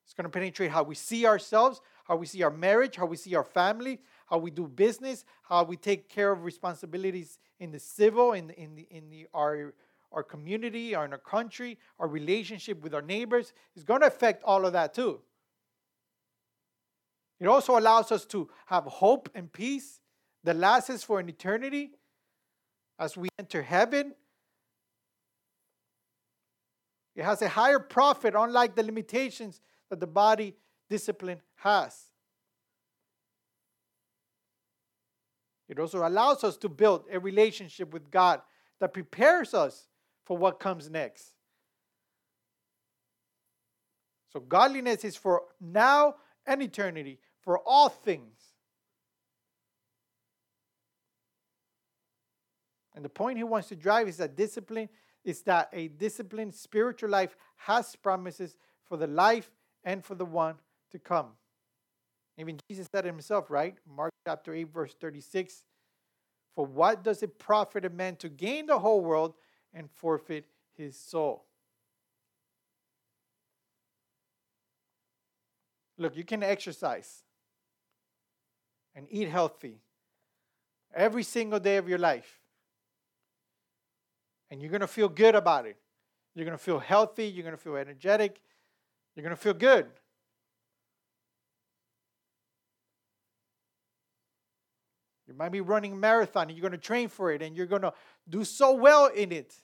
It's 0.06 0.14
going 0.14 0.26
to 0.26 0.30
penetrate 0.30 0.72
how 0.72 0.84
we 0.84 0.96
see 0.96 1.26
ourselves, 1.26 1.82
how 2.06 2.16
we 2.16 2.26
see 2.26 2.42
our 2.44 2.52
marriage, 2.52 2.96
how 2.96 3.06
we 3.06 3.18
see 3.18 3.36
our 3.36 3.44
family, 3.44 4.00
how 4.28 4.38
we 4.38 4.52
do 4.52 4.68
business, 4.68 5.26
how 5.44 5.64
we 5.64 5.78
take 5.78 6.10
care 6.10 6.32
of 6.32 6.44
responsibilities 6.44 7.40
in 7.60 7.72
the 7.72 7.80
civil, 7.80 8.34
in 8.34 8.48
the, 8.48 8.60
in 8.60 8.76
the, 8.76 8.88
in 8.90 9.10
the 9.10 9.28
our 9.34 9.74
our 10.14 10.24
community, 10.24 10.94
our, 10.94 11.06
in 11.06 11.14
our 11.14 11.18
country, 11.18 11.78
our 11.98 12.08
relationship 12.08 12.82
with 12.84 12.94
our 12.94 13.02
neighbors. 13.02 13.54
It's 13.76 13.86
going 13.86 14.02
to 14.02 14.08
affect 14.08 14.44
all 14.44 14.66
of 14.66 14.74
that 14.74 14.94
too. 14.94 15.22
It 17.40 17.48
also 17.48 17.78
allows 17.78 18.12
us 18.12 18.26
to 18.26 18.50
have 18.66 18.84
hope 18.84 19.30
and 19.34 19.52
peace 19.52 20.02
that 20.44 20.58
lasts 20.58 21.04
for 21.04 21.20
an 21.20 21.30
eternity 21.30 21.92
as 23.02 23.18
we 23.18 23.28
enter 23.40 23.64
heaven. 23.64 24.14
It 27.16 27.24
has 27.26 27.42
a 27.42 27.50
higher 27.50 27.80
profit, 27.80 28.36
unlike 28.38 28.76
the 28.76 28.84
limitations 28.84 29.60
that 29.90 30.00
the 30.00 30.08
body 30.08 30.56
discipline 30.88 31.42
has. 31.56 32.06
It 35.68 35.80
also 35.80 36.08
allows 36.08 36.44
us 36.44 36.58
to 36.58 36.70
build 36.70 37.06
a 37.12 37.20
relationship 37.20 37.92
with 37.92 38.12
God 38.12 38.42
that 38.80 38.94
prepares 38.94 39.54
us 39.54 39.88
for 40.26 40.38
what 40.38 40.60
comes 40.60 40.90
next. 40.90 41.32
So, 44.32 44.40
godliness 44.40 45.04
is 45.04 45.16
for 45.16 45.44
now 45.60 46.16
and 46.46 46.62
eternity, 46.62 47.20
for 47.42 47.60
all 47.66 47.90
things. 47.90 48.51
And 53.02 53.06
the 53.08 53.10
point 53.10 53.38
he 53.38 53.44
wants 53.44 53.68
to 53.70 53.76
drive 53.76 54.08
is 54.08 54.18
that 54.18 54.36
discipline 54.36 54.88
is 55.26 55.42
that 55.42 55.70
a 55.74 55.88
disciplined 55.88 56.54
spiritual 56.54 57.10
life 57.10 57.36
has 57.56 57.96
promises 57.96 58.58
for 58.84 58.96
the 58.96 59.08
life 59.08 59.50
and 59.84 60.06
for 60.06 60.14
the 60.14 60.24
one 60.24 60.54
to 60.92 61.00
come. 61.00 61.30
Even 62.38 62.60
Jesus 62.70 62.88
said 62.94 63.06
it 63.06 63.10
himself, 63.10 63.50
right? 63.50 63.76
Mark 63.92 64.12
chapter 64.28 64.54
8, 64.54 64.72
verse 64.72 64.94
36 65.02 65.64
For 66.54 66.64
what 66.64 67.04
does 67.04 67.24
it 67.24 67.40
profit 67.40 67.86
a 67.86 67.90
man 67.90 68.18
to 68.18 68.30
gain 68.30 68.68
the 68.68 68.78
whole 68.78 69.02
world 69.02 69.34
and 69.74 69.90
forfeit 69.90 70.46
his 70.78 70.96
soul? 70.96 71.46
Look, 75.98 76.16
you 76.16 76.24
can 76.24 76.44
exercise 76.44 77.24
and 78.94 79.08
eat 79.10 79.28
healthy 79.28 79.80
every 80.94 81.24
single 81.24 81.60
day 81.60 81.78
of 81.78 81.90
your 81.90 81.98
life. 81.98 82.41
And 84.52 84.62
you're 84.62 84.70
going 84.70 84.82
to 84.82 84.88
feel 84.88 85.10
good 85.10 85.34
about 85.34 85.66
it. 85.66 85.78
You're 86.36 86.46
going 86.46 86.58
to 86.58 86.64
feel 86.64 86.80
healthy. 86.80 87.26
You're 87.26 87.44
going 87.44 87.56
to 87.56 87.62
feel 87.62 87.78
energetic. 87.78 88.42
You're 89.16 89.24
going 89.24 89.36
to 89.36 89.42
feel 89.42 89.54
good. 89.54 89.88
You 95.28 95.38
might 95.38 95.54
be 95.54 95.62
running 95.62 95.94
a 95.94 95.96
marathon 95.96 96.50
and 96.50 96.58
you're 96.58 96.62
going 96.62 96.74
to 96.74 96.78
train 96.78 97.08
for 97.08 97.32
it 97.32 97.42
and 97.42 97.56
you're 97.56 97.66
going 97.66 97.84
to 97.84 97.94
do 98.30 98.44
so 98.44 98.74
well 98.74 99.08
in 99.08 99.32
it 99.32 99.56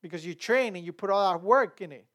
because 0.00 0.24
you 0.24 0.34
train 0.34 0.76
and 0.76 0.86
you 0.86 0.92
put 0.92 1.10
all 1.10 1.32
that 1.32 1.42
work 1.42 1.80
in 1.80 1.90
it. 1.90 2.06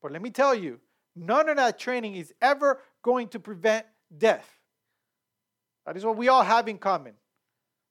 But 0.00 0.12
let 0.12 0.22
me 0.22 0.30
tell 0.30 0.54
you, 0.54 0.78
none 1.16 1.48
of 1.48 1.56
that 1.56 1.76
training 1.76 2.14
is 2.14 2.32
ever 2.40 2.80
going 3.02 3.26
to 3.28 3.40
prevent 3.40 3.84
death. 4.16 4.48
That 5.86 5.96
is 5.96 6.04
what 6.04 6.16
we 6.16 6.28
all 6.28 6.44
have 6.44 6.68
in 6.68 6.78
common. 6.78 7.14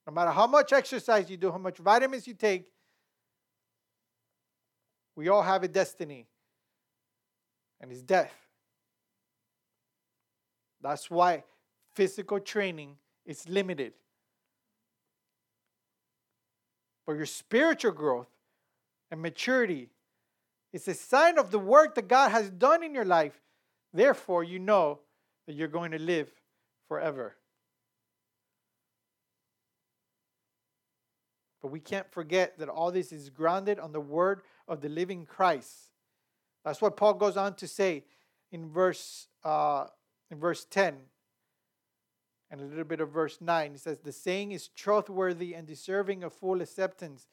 No 0.08 0.14
matter 0.14 0.32
how 0.32 0.48
much 0.48 0.72
exercise 0.72 1.30
you 1.30 1.36
do, 1.36 1.52
how 1.52 1.58
much 1.58 1.78
vitamins 1.78 2.28
you 2.28 2.34
take, 2.34 2.70
we 5.16 5.30
all 5.30 5.42
have 5.42 5.64
a 5.64 5.68
destiny, 5.68 6.28
and 7.80 7.92
it's 7.92 8.02
death. 8.02 8.34
That's 10.82 11.10
why 11.10 11.44
physical 11.94 12.40
training 12.40 12.98
is 13.26 13.48
limited. 13.48 13.94
But 17.08 17.14
your 17.14 17.26
spiritual 17.26 17.92
growth 17.92 18.30
and 19.12 19.22
maturity 19.22 19.90
is 20.74 20.88
a 20.88 20.94
sign 20.94 21.38
of 21.38 21.52
the 21.52 21.60
work 21.60 21.96
that 21.96 22.08
God 22.08 22.32
has 22.32 22.50
done 22.50 22.84
in 22.84 22.94
your 22.94 23.06
life. 23.06 23.40
Therefore, 23.94 24.44
you 24.44 24.60
know 24.60 25.00
that 25.48 25.54
you're 25.54 25.68
going 25.68 25.92
to 25.92 26.00
live 26.00 26.30
forever. 26.88 27.36
But 31.62 31.72
we 31.72 31.80
can't 31.80 32.12
forget 32.12 32.60
that 32.60 32.70
all 32.70 32.92
this 32.92 33.12
is 33.12 33.30
grounded 33.30 33.80
on 33.80 33.92
the 33.92 34.02
word 34.02 34.42
of 34.68 34.82
the 34.82 34.90
living 34.90 35.26
Christ. 35.26 35.92
That's 36.64 36.82
what 36.82 36.98
Paul 36.98 37.14
goes 37.14 37.38
on 37.38 37.56
to 37.56 37.68
say 37.68 38.04
in 38.52 38.70
verse 38.70 39.28
uh, 39.44 39.86
in 40.32 40.40
verse 40.40 40.66
10 40.66 40.96
and 42.52 42.62
a 42.62 42.64
little 42.64 42.84
bit 42.84 43.02
of 43.02 43.10
verse 43.10 43.40
9. 43.42 43.72
He 43.72 43.78
says, 43.78 44.00
The 44.00 44.12
saying 44.12 44.52
is 44.52 44.68
trustworthy 44.70 45.54
and 45.54 45.68
deserving 45.68 46.24
of 46.24 46.34
full 46.34 46.62
acceptance. 46.62 47.28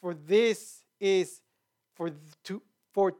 For 0.00 0.14
this 0.14 0.84
is 1.00 1.40
for 1.94 2.10
to 2.44 2.62
for 2.92 3.14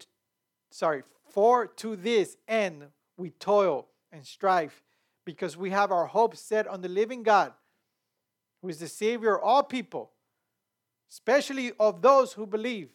sorry, 0.71 1.03
for 1.31 1.67
to 1.67 1.97
this 1.97 2.37
end 2.49 2.85
we 3.17 3.31
toil 3.31 3.87
and 4.13 4.25
strive, 4.27 4.83
because 5.25 5.57
we 5.57 5.71
have 5.71 5.91
our 5.91 6.07
hope 6.07 6.37
set 6.37 6.67
on 6.67 6.81
the 6.83 6.89
living 6.89 7.23
God, 7.23 7.53
who 8.61 8.69
is 8.69 8.79
the 8.79 8.89
Savior 8.89 9.37
of 9.37 9.43
all 9.43 9.63
people, 9.63 10.11
especially 11.11 11.73
of 11.79 12.03
those 12.03 12.33
who 12.33 12.47
believe. 12.47 12.91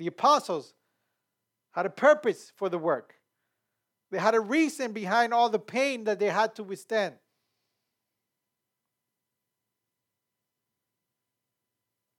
The 0.00 0.06
apostles 0.06 0.72
had 1.72 1.84
a 1.84 1.90
purpose 1.90 2.50
for 2.56 2.70
the 2.70 2.78
work. 2.78 3.16
They 4.10 4.16
had 4.16 4.34
a 4.34 4.40
reason 4.40 4.92
behind 4.92 5.34
all 5.34 5.50
the 5.50 5.58
pain 5.58 6.04
that 6.04 6.18
they 6.18 6.30
had 6.30 6.54
to 6.54 6.64
withstand. 6.64 7.16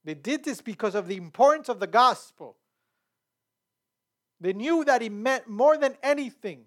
They 0.04 0.14
did 0.14 0.44
this 0.44 0.60
because 0.60 0.94
of 0.94 1.08
the 1.08 1.16
importance 1.16 1.68
of 1.68 1.80
the 1.80 1.88
gospel. 1.88 2.56
They 4.40 4.52
knew 4.52 4.84
that 4.84 5.02
it 5.02 5.10
meant 5.10 5.48
more 5.48 5.76
than 5.76 5.96
anything. 6.04 6.66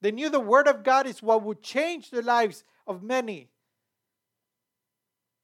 They 0.00 0.10
knew 0.10 0.30
the 0.30 0.40
word 0.40 0.66
of 0.66 0.82
God 0.82 1.06
is 1.06 1.22
what 1.22 1.44
would 1.44 1.62
change 1.62 2.10
the 2.10 2.22
lives 2.22 2.64
of 2.88 3.04
many. 3.04 3.50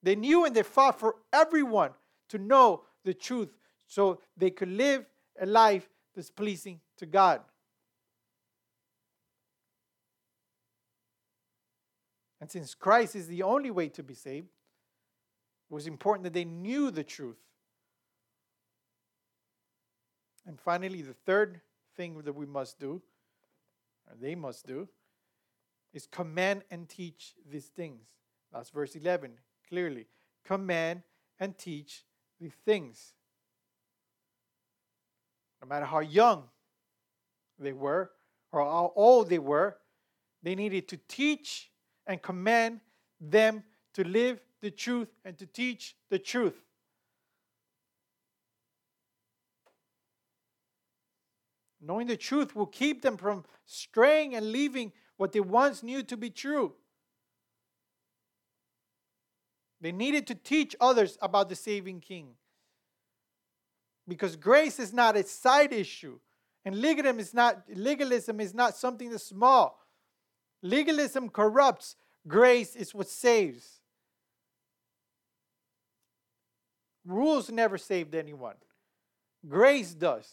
They 0.02 0.16
knew 0.16 0.44
and 0.44 0.56
they 0.56 0.64
fought 0.64 0.98
for 0.98 1.14
everyone 1.32 1.92
to 2.30 2.38
know 2.38 2.82
the 3.04 3.14
truth 3.14 3.50
so 3.86 4.20
they 4.36 4.50
could 4.50 4.70
live 4.70 5.04
a 5.40 5.46
life 5.46 5.88
that's 6.14 6.30
pleasing 6.30 6.80
to 6.96 7.06
God. 7.06 7.40
And 12.40 12.50
since 12.50 12.74
Christ 12.74 13.16
is 13.16 13.26
the 13.26 13.42
only 13.42 13.70
way 13.70 13.88
to 13.88 14.02
be 14.02 14.14
saved, 14.14 14.48
it 15.70 15.74
was 15.74 15.86
important 15.86 16.24
that 16.24 16.34
they 16.34 16.44
knew 16.44 16.90
the 16.90 17.04
truth. 17.04 17.38
And 20.46 20.60
finally, 20.60 21.00
the 21.00 21.14
third 21.14 21.60
thing 21.96 22.20
that 22.22 22.34
we 22.34 22.44
must 22.44 22.78
do, 22.78 23.00
or 24.06 24.16
they 24.20 24.34
must 24.34 24.66
do, 24.66 24.88
is 25.94 26.06
command 26.06 26.64
and 26.70 26.88
teach 26.88 27.34
these 27.50 27.66
things. 27.66 28.02
That's 28.52 28.68
verse 28.68 28.94
11, 28.94 29.32
clearly. 29.68 30.06
Command 30.44 31.02
and 31.40 31.56
teach 31.56 32.04
these 32.38 32.52
things. 32.64 33.14
No 35.64 35.68
matter 35.68 35.86
how 35.86 36.00
young 36.00 36.44
they 37.58 37.72
were 37.72 38.10
or 38.52 38.60
how 38.60 38.92
old 38.94 39.30
they 39.30 39.38
were, 39.38 39.78
they 40.42 40.54
needed 40.54 40.88
to 40.88 40.98
teach 41.08 41.70
and 42.06 42.20
command 42.20 42.80
them 43.18 43.64
to 43.94 44.04
live 44.04 44.42
the 44.60 44.70
truth 44.70 45.08
and 45.24 45.38
to 45.38 45.46
teach 45.46 45.96
the 46.10 46.18
truth. 46.18 46.60
Knowing 51.80 52.08
the 52.08 52.16
truth 52.18 52.54
will 52.54 52.66
keep 52.66 53.00
them 53.00 53.16
from 53.16 53.42
straying 53.64 54.34
and 54.34 54.52
leaving 54.52 54.92
what 55.16 55.32
they 55.32 55.40
once 55.40 55.82
knew 55.82 56.02
to 56.02 56.16
be 56.18 56.28
true. 56.28 56.74
They 59.80 59.92
needed 59.92 60.26
to 60.26 60.34
teach 60.34 60.76
others 60.78 61.16
about 61.22 61.48
the 61.48 61.56
saving 61.56 62.00
King. 62.00 62.34
Because 64.06 64.36
grace 64.36 64.78
is 64.78 64.92
not 64.92 65.16
a 65.16 65.24
side 65.24 65.72
issue, 65.72 66.18
and 66.64 66.80
legalism 66.80 67.20
is 67.20 67.34
not 67.34 67.62
legalism 67.74 68.40
is 68.40 68.54
not 68.54 68.76
something 68.76 69.10
that's 69.10 69.24
small. 69.24 69.80
Legalism 70.62 71.28
corrupts, 71.28 71.96
grace 72.26 72.74
is 72.76 72.94
what 72.94 73.08
saves. 73.08 73.80
Rules 77.06 77.50
never 77.50 77.76
saved 77.76 78.14
anyone, 78.14 78.56
grace 79.46 79.94
does. 79.94 80.30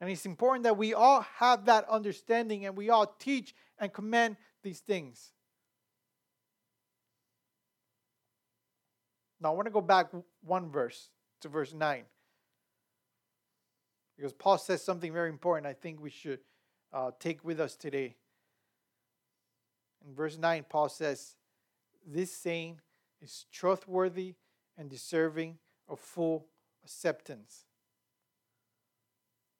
And 0.00 0.10
it's 0.10 0.26
important 0.26 0.64
that 0.64 0.76
we 0.76 0.92
all 0.92 1.22
have 1.38 1.64
that 1.66 1.88
understanding 1.88 2.66
and 2.66 2.76
we 2.76 2.90
all 2.90 3.06
teach 3.18 3.54
and 3.78 3.90
commend 3.92 4.36
these 4.62 4.80
things. 4.80 5.32
Now, 9.40 9.52
I 9.52 9.54
want 9.54 9.66
to 9.66 9.72
go 9.72 9.80
back 9.80 10.10
one 10.42 10.70
verse 10.70 11.10
to 11.40 11.48
verse 11.48 11.72
9. 11.72 12.04
Because 14.16 14.32
Paul 14.32 14.58
says 14.58 14.82
something 14.82 15.12
very 15.12 15.28
important 15.28 15.66
I 15.66 15.72
think 15.72 16.00
we 16.00 16.10
should 16.10 16.40
uh, 16.92 17.10
take 17.18 17.44
with 17.44 17.60
us 17.60 17.74
today. 17.74 18.14
In 20.06 20.14
verse 20.14 20.38
9, 20.38 20.66
Paul 20.68 20.88
says, 20.88 21.36
This 22.06 22.32
saying 22.32 22.80
is 23.20 23.46
trustworthy 23.52 24.34
and 24.76 24.88
deserving 24.88 25.58
of 25.88 25.98
full 25.98 26.46
acceptance. 26.84 27.64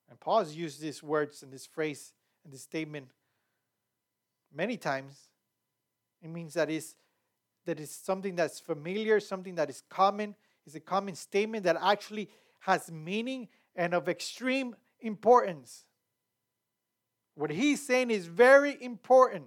And 0.08 0.20
Paul 0.20 0.40
has 0.40 0.54
used 0.54 0.80
these 0.80 1.02
words 1.02 1.42
and 1.42 1.52
this 1.52 1.66
phrase 1.66 2.12
and 2.44 2.52
this 2.52 2.62
statement 2.62 3.08
many 4.54 4.76
times. 4.76 5.18
It 6.22 6.28
means 6.28 6.54
that 6.54 6.70
is 6.70 6.94
that 7.66 7.80
is 7.80 7.90
something 7.90 8.36
that's 8.36 8.60
familiar, 8.60 9.18
something 9.20 9.54
that 9.54 9.70
is 9.70 9.82
common, 9.88 10.34
is 10.66 10.74
a 10.74 10.80
common 10.80 11.14
statement 11.14 11.64
that 11.64 11.76
actually 11.80 12.28
has 12.60 12.92
meaning 12.92 13.48
and 13.76 13.94
of 13.94 14.08
extreme 14.08 14.74
importance. 15.00 15.84
What 17.34 17.50
he's 17.50 17.84
saying 17.84 18.10
is 18.10 18.26
very 18.26 18.80
important. 18.80 19.46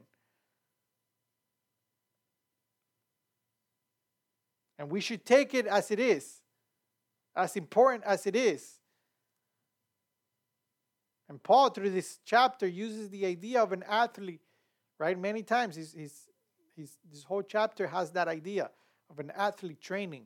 And 4.80 4.92
we 4.92 5.00
should 5.00 5.26
take 5.26 5.54
it 5.54 5.66
as 5.66 5.90
it 5.90 6.00
is, 6.00 6.42
as 7.36 7.56
important 7.56 8.04
as 8.04 8.28
it 8.28 8.36
is. 8.36 8.80
And 11.30 11.42
Paul, 11.42 11.70
through 11.70 11.90
this 11.90 12.20
chapter, 12.24 12.68
uses 12.68 13.10
the 13.10 13.26
idea 13.26 13.62
of 13.62 13.72
an 13.72 13.84
athlete, 13.88 14.42
right? 15.00 15.18
Many 15.18 15.44
times, 15.44 15.76
he's, 15.76 15.94
he's, 15.94 16.30
he's, 16.76 16.98
this 17.12 17.24
whole 17.24 17.42
chapter 17.42 17.88
has 17.88 18.12
that 18.12 18.28
idea 18.28 18.70
of 19.10 19.20
an 19.20 19.32
athlete 19.36 19.82
training. 19.82 20.26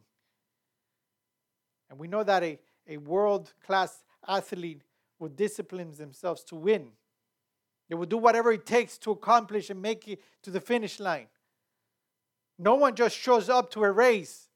And 1.90 1.98
we 1.98 2.08
know 2.08 2.24
that 2.24 2.44
a, 2.44 2.60
a 2.88 2.98
world 2.98 3.54
class 3.66 4.04
athlete 4.28 4.82
would 5.20 5.36
discipline 5.36 5.92
themselves 5.92 6.44
to 6.46 6.56
win. 6.56 6.90
They 7.90 7.96
will 7.96 8.06
do 8.06 8.18
whatever 8.18 8.52
it 8.52 8.66
takes 8.66 8.98
to 9.00 9.12
accomplish 9.12 9.70
and 9.70 9.82
make 9.82 10.08
it 10.08 10.22
to 10.44 10.52
the 10.52 10.62
finish 10.62 11.00
line. 11.00 11.28
No 12.58 12.76
one 12.76 12.96
just 12.96 13.18
shows 13.18 13.50
up 13.50 13.72
to 13.72 13.84
a 13.84 13.92
race. 13.92 14.48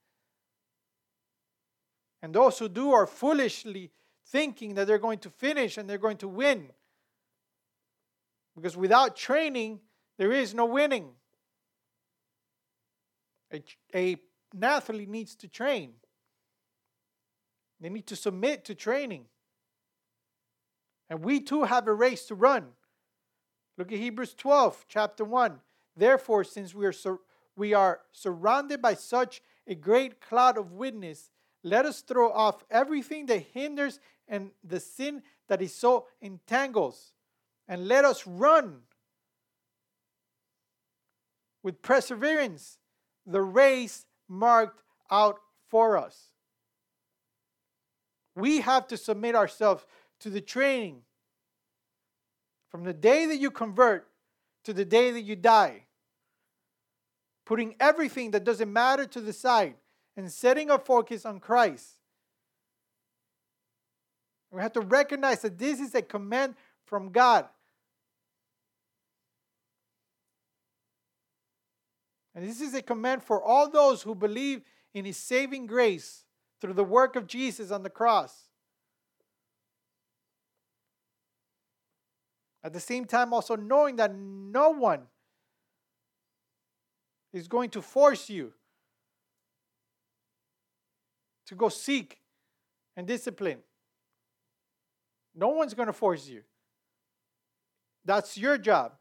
And 2.22 2.34
those 2.34 2.58
who 2.60 2.70
do 2.70 2.92
are 2.94 3.06
foolishly 3.06 3.92
thinking 4.28 4.76
that 4.76 4.88
they're 4.88 4.98
going 4.98 5.20
to 5.20 5.30
finish 5.30 5.78
and 5.78 5.90
they're 5.90 5.98
going 5.98 6.18
to 6.18 6.28
win. 6.28 6.72
Because 8.56 8.78
without 8.78 9.16
training, 9.16 9.80
there 10.18 10.32
is 10.32 10.54
no 10.54 10.66
winning. 10.66 11.10
A, 13.52 13.64
a, 13.94 14.16
an 14.54 14.64
athlete 14.64 15.10
needs 15.10 15.36
to 15.36 15.48
train, 15.48 15.94
they 17.80 17.90
need 17.90 18.08
to 18.08 18.16
submit 18.16 18.66
to 18.66 18.76
training. 18.76 19.26
And 21.10 21.24
we 21.24 21.40
too 21.40 21.64
have 21.64 21.88
a 21.88 21.94
race 21.94 22.26
to 22.28 22.36
run. 22.36 22.68
Look 23.78 23.92
at 23.92 24.00
Hebrews 24.00 24.34
12, 24.34 24.86
chapter 24.88 25.24
1. 25.24 25.60
Therefore, 25.96 26.44
since 26.44 26.74
we 26.74 26.86
are, 26.86 26.94
sur- 26.94 27.20
we 27.56 27.74
are 27.74 28.02
surrounded 28.12 28.82
by 28.82 28.94
such 28.94 29.42
a 29.68 29.76
great 29.76 30.22
cloud 30.22 30.58
of 30.58 30.72
witness, 30.72 31.30
let 31.64 31.86
us 31.86 32.02
throw 32.02 32.32
off 32.32 32.64
everything 32.70 33.26
that 33.28 33.40
hinders 33.54 34.00
and 34.28 34.52
the 34.64 34.80
sin 34.80 35.22
that 35.48 35.62
is 35.62 35.74
so 35.74 36.08
entangles, 36.22 37.14
and 37.68 37.88
let 37.88 38.06
us 38.06 38.26
run 38.26 38.82
with 41.64 41.82
perseverance 41.82 42.78
the 43.26 43.42
race 43.42 44.06
marked 44.28 44.82
out 45.10 45.40
for 45.68 45.98
us. 45.98 46.32
We 48.36 48.62
have 48.62 48.88
to 48.88 48.98
submit 48.98 49.36
ourselves 49.36 49.86
to 50.19 50.30
the 50.30 50.41
training 50.41 51.02
from 52.69 52.84
the 52.84 52.93
day 52.93 53.26
that 53.28 53.38
you 53.38 53.50
convert 53.50 54.08
to 54.65 54.74
the 54.74 54.84
day 54.84 55.12
that 55.12 55.21
you 55.21 55.36
die. 55.36 55.86
Putting 57.45 57.76
everything 57.80 58.32
that 58.32 58.43
doesn't 58.43 58.71
matter 58.71 59.06
to 59.06 59.21
the 59.21 59.32
side 59.32 59.76
and 60.17 60.32
setting 60.32 60.69
our 60.69 60.80
focus 60.80 61.26
on 61.26 61.39
Christ. 61.39 61.88
We 64.52 64.62
have 64.62 64.74
to 64.74 64.82
recognize 64.82 65.41
that 65.41 65.58
this 65.58 65.80
is 65.80 65.95
a 65.95 66.02
command 66.02 66.56
from 66.86 67.12
God. 67.12 67.48
And 72.34 72.45
this 72.45 72.60
is 72.60 72.74
a 72.74 72.82
command 72.82 73.24
for 73.24 73.41
all 73.41 73.69
those 73.69 74.02
who 74.02 74.15
believe 74.15 74.62
in 74.93 75.06
His 75.06 75.17
saving 75.17 75.67
grace 75.67 76.25
through 76.65 76.73
the 76.73 76.84
work 76.84 77.15
of 77.15 77.28
Jesus 77.28 77.69
on 77.69 77.84
the 77.84 77.89
cross. 77.91 78.49
At 82.63 82.73
the 82.73 82.80
same 82.80 83.06
time, 83.06 83.34
also 83.34 83.56
knowing 83.56 83.97
that 83.97 84.15
no 84.15 84.71
one 84.71 85.01
is 87.32 87.47
going 87.47 87.69
to 87.69 87.82
force 87.84 88.30
you 88.30 88.54
to 91.45 91.54
go 91.54 91.69
seek 91.69 92.17
and 92.97 93.06
discipline. 93.06 93.60
No 95.36 95.49
one's 95.49 95.75
going 95.75 95.88
to 95.88 95.93
force 95.93 96.28
you. 96.28 96.41
That's 98.04 98.38
your 98.39 98.58
job. 98.58 98.93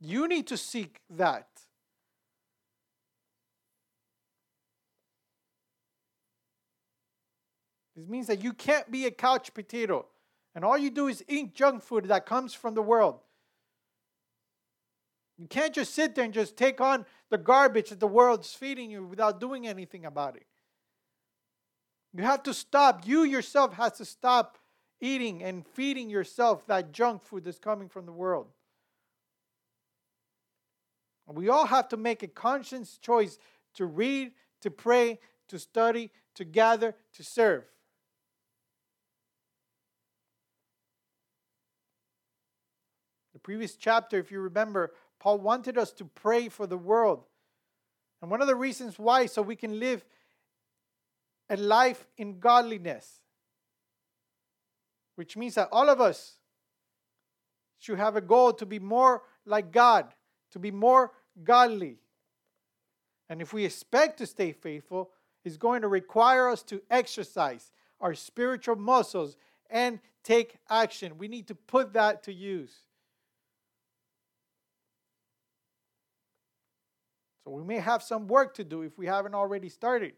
You 0.00 0.28
need 0.28 0.46
to 0.46 0.56
seek 0.56 1.00
that. 1.10 1.48
This 7.96 8.08
means 8.08 8.26
that 8.26 8.42
you 8.42 8.52
can't 8.52 8.90
be 8.90 9.06
a 9.06 9.10
couch 9.10 9.52
potato. 9.54 10.06
And 10.54 10.64
all 10.64 10.78
you 10.78 10.90
do 10.90 11.08
is 11.08 11.24
eat 11.28 11.54
junk 11.54 11.82
food 11.82 12.04
that 12.04 12.26
comes 12.26 12.54
from 12.54 12.74
the 12.74 12.82
world. 12.82 13.20
You 15.38 15.46
can't 15.46 15.74
just 15.74 15.94
sit 15.94 16.14
there 16.14 16.24
and 16.24 16.34
just 16.34 16.56
take 16.56 16.80
on 16.80 17.06
the 17.30 17.38
garbage 17.38 17.90
that 17.90 18.00
the 18.00 18.06
world's 18.06 18.52
feeding 18.54 18.90
you 18.90 19.04
without 19.04 19.40
doing 19.40 19.66
anything 19.66 20.04
about 20.04 20.36
it. 20.36 20.46
You 22.14 22.22
have 22.22 22.42
to 22.44 22.54
stop. 22.54 23.06
You 23.06 23.24
yourself 23.24 23.74
has 23.74 23.92
to 23.92 24.04
stop 24.04 24.58
eating 25.00 25.42
and 25.42 25.66
feeding 25.66 26.10
yourself 26.10 26.66
that 26.66 26.92
junk 26.92 27.24
food 27.24 27.44
that's 27.44 27.58
coming 27.58 27.88
from 27.88 28.06
the 28.06 28.12
world. 28.12 28.48
We 31.26 31.48
all 31.48 31.66
have 31.66 31.88
to 31.88 31.96
make 31.96 32.22
a 32.22 32.28
conscious 32.28 32.98
choice 32.98 33.38
to 33.74 33.86
read, 33.86 34.32
to 34.60 34.70
pray, 34.70 35.18
to 35.48 35.58
study, 35.58 36.10
to 36.34 36.44
gather, 36.44 36.94
to 37.14 37.24
serve. 37.24 37.64
Previous 43.42 43.76
chapter, 43.76 44.18
if 44.18 44.30
you 44.30 44.40
remember, 44.40 44.92
Paul 45.18 45.38
wanted 45.38 45.78
us 45.78 45.92
to 45.92 46.04
pray 46.04 46.48
for 46.48 46.66
the 46.66 46.78
world. 46.78 47.24
And 48.20 48.30
one 48.30 48.40
of 48.40 48.46
the 48.46 48.54
reasons 48.54 48.98
why, 48.98 49.26
so 49.26 49.42
we 49.42 49.56
can 49.56 49.78
live 49.78 50.04
a 51.50 51.56
life 51.56 52.06
in 52.16 52.38
godliness, 52.38 53.20
which 55.16 55.36
means 55.36 55.56
that 55.56 55.68
all 55.72 55.88
of 55.88 56.00
us 56.00 56.36
should 57.78 57.98
have 57.98 58.16
a 58.16 58.20
goal 58.20 58.52
to 58.54 58.64
be 58.64 58.78
more 58.78 59.22
like 59.44 59.72
God, 59.72 60.06
to 60.52 60.58
be 60.58 60.70
more 60.70 61.12
godly. 61.42 61.98
And 63.28 63.42
if 63.42 63.52
we 63.52 63.64
expect 63.64 64.18
to 64.18 64.26
stay 64.26 64.52
faithful, 64.52 65.10
it's 65.44 65.56
going 65.56 65.82
to 65.82 65.88
require 65.88 66.48
us 66.48 66.62
to 66.64 66.80
exercise 66.90 67.72
our 68.00 68.14
spiritual 68.14 68.76
muscles 68.76 69.36
and 69.68 69.98
take 70.22 70.58
action. 70.70 71.18
We 71.18 71.28
need 71.28 71.48
to 71.48 71.54
put 71.54 71.94
that 71.94 72.22
to 72.24 72.32
use. 72.32 72.72
So 77.44 77.50
we 77.50 77.64
may 77.64 77.78
have 77.78 78.02
some 78.02 78.28
work 78.28 78.54
to 78.54 78.64
do 78.64 78.82
if 78.82 78.96
we 78.96 79.06
haven't 79.06 79.34
already 79.34 79.68
started. 79.68 80.12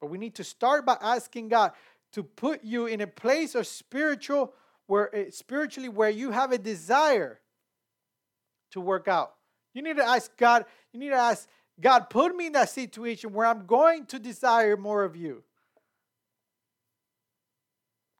But 0.00 0.10
we 0.10 0.18
need 0.18 0.34
to 0.36 0.44
start 0.44 0.84
by 0.84 0.98
asking 1.00 1.48
God 1.48 1.72
to 2.12 2.22
put 2.22 2.62
you 2.62 2.86
in 2.86 3.00
a 3.00 3.06
place 3.06 3.54
of 3.54 3.66
spiritual 3.66 4.52
where 4.86 5.14
eh, 5.14 5.30
spiritually 5.30 5.88
where 5.88 6.10
you 6.10 6.30
have 6.30 6.52
a 6.52 6.58
desire 6.58 7.40
to 8.72 8.80
work 8.80 9.08
out. 9.08 9.34
You 9.72 9.82
need 9.82 9.96
to 9.96 10.04
ask 10.04 10.36
God, 10.36 10.66
you 10.92 11.00
need 11.00 11.10
to 11.10 11.16
ask 11.16 11.48
God, 11.80 12.10
put 12.10 12.36
me 12.36 12.46
in 12.46 12.52
that 12.52 12.68
situation 12.68 13.32
where 13.32 13.46
I'm 13.46 13.66
going 13.66 14.06
to 14.06 14.18
desire 14.18 14.76
more 14.76 15.04
of 15.04 15.16
you. 15.16 15.42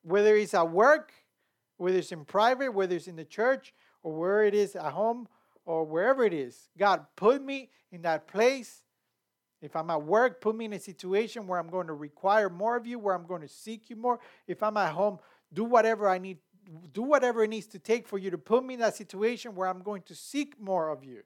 Whether 0.03 0.37
it's 0.37 0.55
at 0.55 0.71
work, 0.71 1.13
whether 1.77 1.99
it's 1.99 2.13
in 2.13 2.25
private, 2.25 2.73
whether 2.73 2.97
it's 2.97 3.07
in 3.07 3.17
the 3.17 3.25
church, 3.25 3.73
or 4.03 4.13
where 4.13 4.45
it 4.45 4.55
is 4.55 4.75
at 4.75 4.93
home, 4.93 5.29
or 5.65 5.85
wherever 5.85 6.25
it 6.25 6.33
is. 6.33 6.69
God, 6.79 7.07
put 7.17 7.43
me 7.43 7.71
in 7.91 8.03
that 8.03 8.27
place. 8.27 8.83
If 9.63 9.77
I'm 9.77 9.89
at 9.91 10.03
work, 10.03 10.41
put 10.41 10.55
me 10.55 10.67
in 10.67 10.75
a 10.75 10.79
situation 10.79 11.47
where 11.47 11.59
I'm 11.59 11.69
going 11.69 11.87
to 11.87 11.95
require 11.95 12.51
more 12.51 12.77
of 12.77 12.87
you, 12.87 12.99
where 12.99 13.15
I'm 13.15 13.27
going 13.27 13.41
to 13.41 13.49
seek 13.49 13.89
you 13.89 13.97
more. 13.97 14.21
If 14.47 14.63
I'm 14.63 14.77
at 14.77 14.93
home, 14.93 15.19
do 15.53 15.65
whatever 15.65 16.09
I 16.09 16.19
need, 16.19 16.39
do 16.93 17.03
whatever 17.03 17.43
it 17.45 17.49
needs 17.49 17.67
to 17.69 17.79
take 17.79 18.07
for 18.07 18.19
you 18.19 18.31
to 18.31 18.39
put 18.39 18.65
me 18.65 18.75
in 18.75 18.81
that 18.81 18.95
situation 18.95 19.55
where 19.55 19.69
I'm 19.69 19.83
going 19.83 20.03
to 20.03 20.15
seek 20.15 20.61
more 20.61 20.91
of 20.91 21.03
you. 21.03 21.23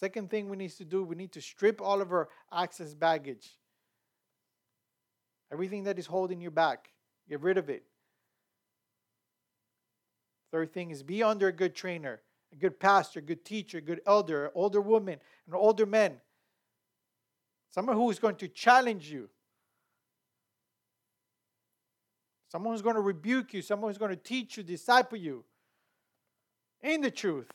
Second 0.00 0.30
thing 0.30 0.48
we 0.48 0.56
need 0.56 0.70
to 0.70 0.84
do, 0.86 1.04
we 1.04 1.14
need 1.14 1.32
to 1.32 1.42
strip 1.42 1.82
all 1.82 2.00
of 2.00 2.10
our 2.10 2.30
access 2.50 2.94
baggage. 2.94 3.58
Everything 5.52 5.84
that 5.84 5.98
is 5.98 6.06
holding 6.06 6.40
you 6.40 6.50
back, 6.50 6.88
get 7.28 7.42
rid 7.42 7.58
of 7.58 7.68
it. 7.68 7.82
Third 10.52 10.72
thing 10.72 10.90
is 10.90 11.02
be 11.02 11.22
under 11.22 11.48
a 11.48 11.52
good 11.52 11.74
trainer, 11.74 12.20
a 12.52 12.56
good 12.56 12.80
pastor, 12.80 13.20
a 13.20 13.22
good 13.22 13.44
teacher, 13.44 13.78
a 13.78 13.80
good 13.80 14.00
elder, 14.06 14.50
older 14.54 14.80
woman, 14.80 15.18
an 15.46 15.54
older 15.54 15.86
man. 15.86 16.20
Someone 17.70 17.96
who 17.96 18.10
is 18.10 18.18
going 18.18 18.36
to 18.36 18.48
challenge 18.48 19.10
you. 19.10 19.28
Someone 22.48 22.74
who's 22.74 22.82
going 22.82 22.96
to 22.96 23.00
rebuke 23.00 23.54
you. 23.54 23.62
Someone 23.62 23.90
who's 23.90 23.98
going 23.98 24.10
to 24.10 24.16
teach 24.16 24.56
you, 24.56 24.64
disciple 24.64 25.18
you 25.18 25.44
in 26.82 27.00
the 27.00 27.10
truth. 27.10 27.48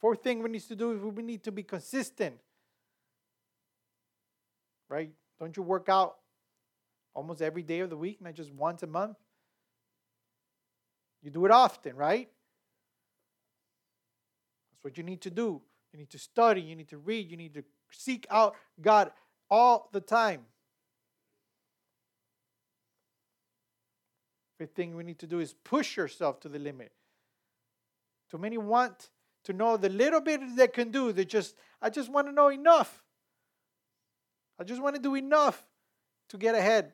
Fourth 0.00 0.22
thing 0.22 0.42
we 0.42 0.48
need 0.48 0.62
to 0.62 0.76
do 0.76 0.92
is 0.92 1.02
we 1.02 1.22
need 1.22 1.42
to 1.44 1.52
be 1.52 1.62
consistent. 1.62 2.36
Right? 4.88 5.10
Don't 5.38 5.56
you 5.56 5.62
work 5.62 5.88
out 5.88 6.16
almost 7.14 7.42
every 7.42 7.62
day 7.62 7.80
of 7.80 7.90
the 7.90 7.96
week, 7.96 8.22
not 8.22 8.34
just 8.34 8.52
once 8.52 8.82
a 8.82 8.86
month? 8.86 9.16
You 11.22 11.30
do 11.30 11.44
it 11.44 11.50
often, 11.50 11.96
right? 11.96 12.28
That's 14.70 14.84
what 14.84 14.96
you 14.96 15.02
need 15.02 15.20
to 15.22 15.30
do. 15.30 15.60
You 15.92 15.98
need 15.98 16.10
to 16.10 16.18
study, 16.18 16.60
you 16.60 16.76
need 16.76 16.88
to 16.88 16.98
read, 16.98 17.30
you 17.30 17.36
need 17.36 17.54
to 17.54 17.64
seek 17.90 18.26
out 18.30 18.54
God 18.80 19.10
all 19.50 19.88
the 19.92 20.00
time. 20.00 20.42
The 24.58 24.66
thing 24.66 24.96
we 24.96 25.04
need 25.04 25.18
to 25.20 25.26
do 25.26 25.40
is 25.40 25.54
push 25.64 25.96
yourself 25.96 26.40
to 26.40 26.48
the 26.48 26.58
limit. 26.58 26.92
Too 28.30 28.38
many 28.38 28.58
want 28.58 29.10
to 29.44 29.52
know 29.52 29.76
the 29.76 29.88
little 29.88 30.20
bit 30.20 30.40
they 30.56 30.68
can 30.68 30.90
do. 30.90 31.12
They 31.12 31.24
just, 31.24 31.54
I 31.80 31.90
just 31.90 32.10
want 32.10 32.26
to 32.26 32.32
know 32.32 32.48
enough. 32.48 33.02
I 34.60 34.64
just 34.64 34.82
want 34.82 34.96
to 34.96 35.00
do 35.00 35.14
enough 35.14 35.64
to 36.28 36.36
get 36.36 36.54
ahead. 36.54 36.92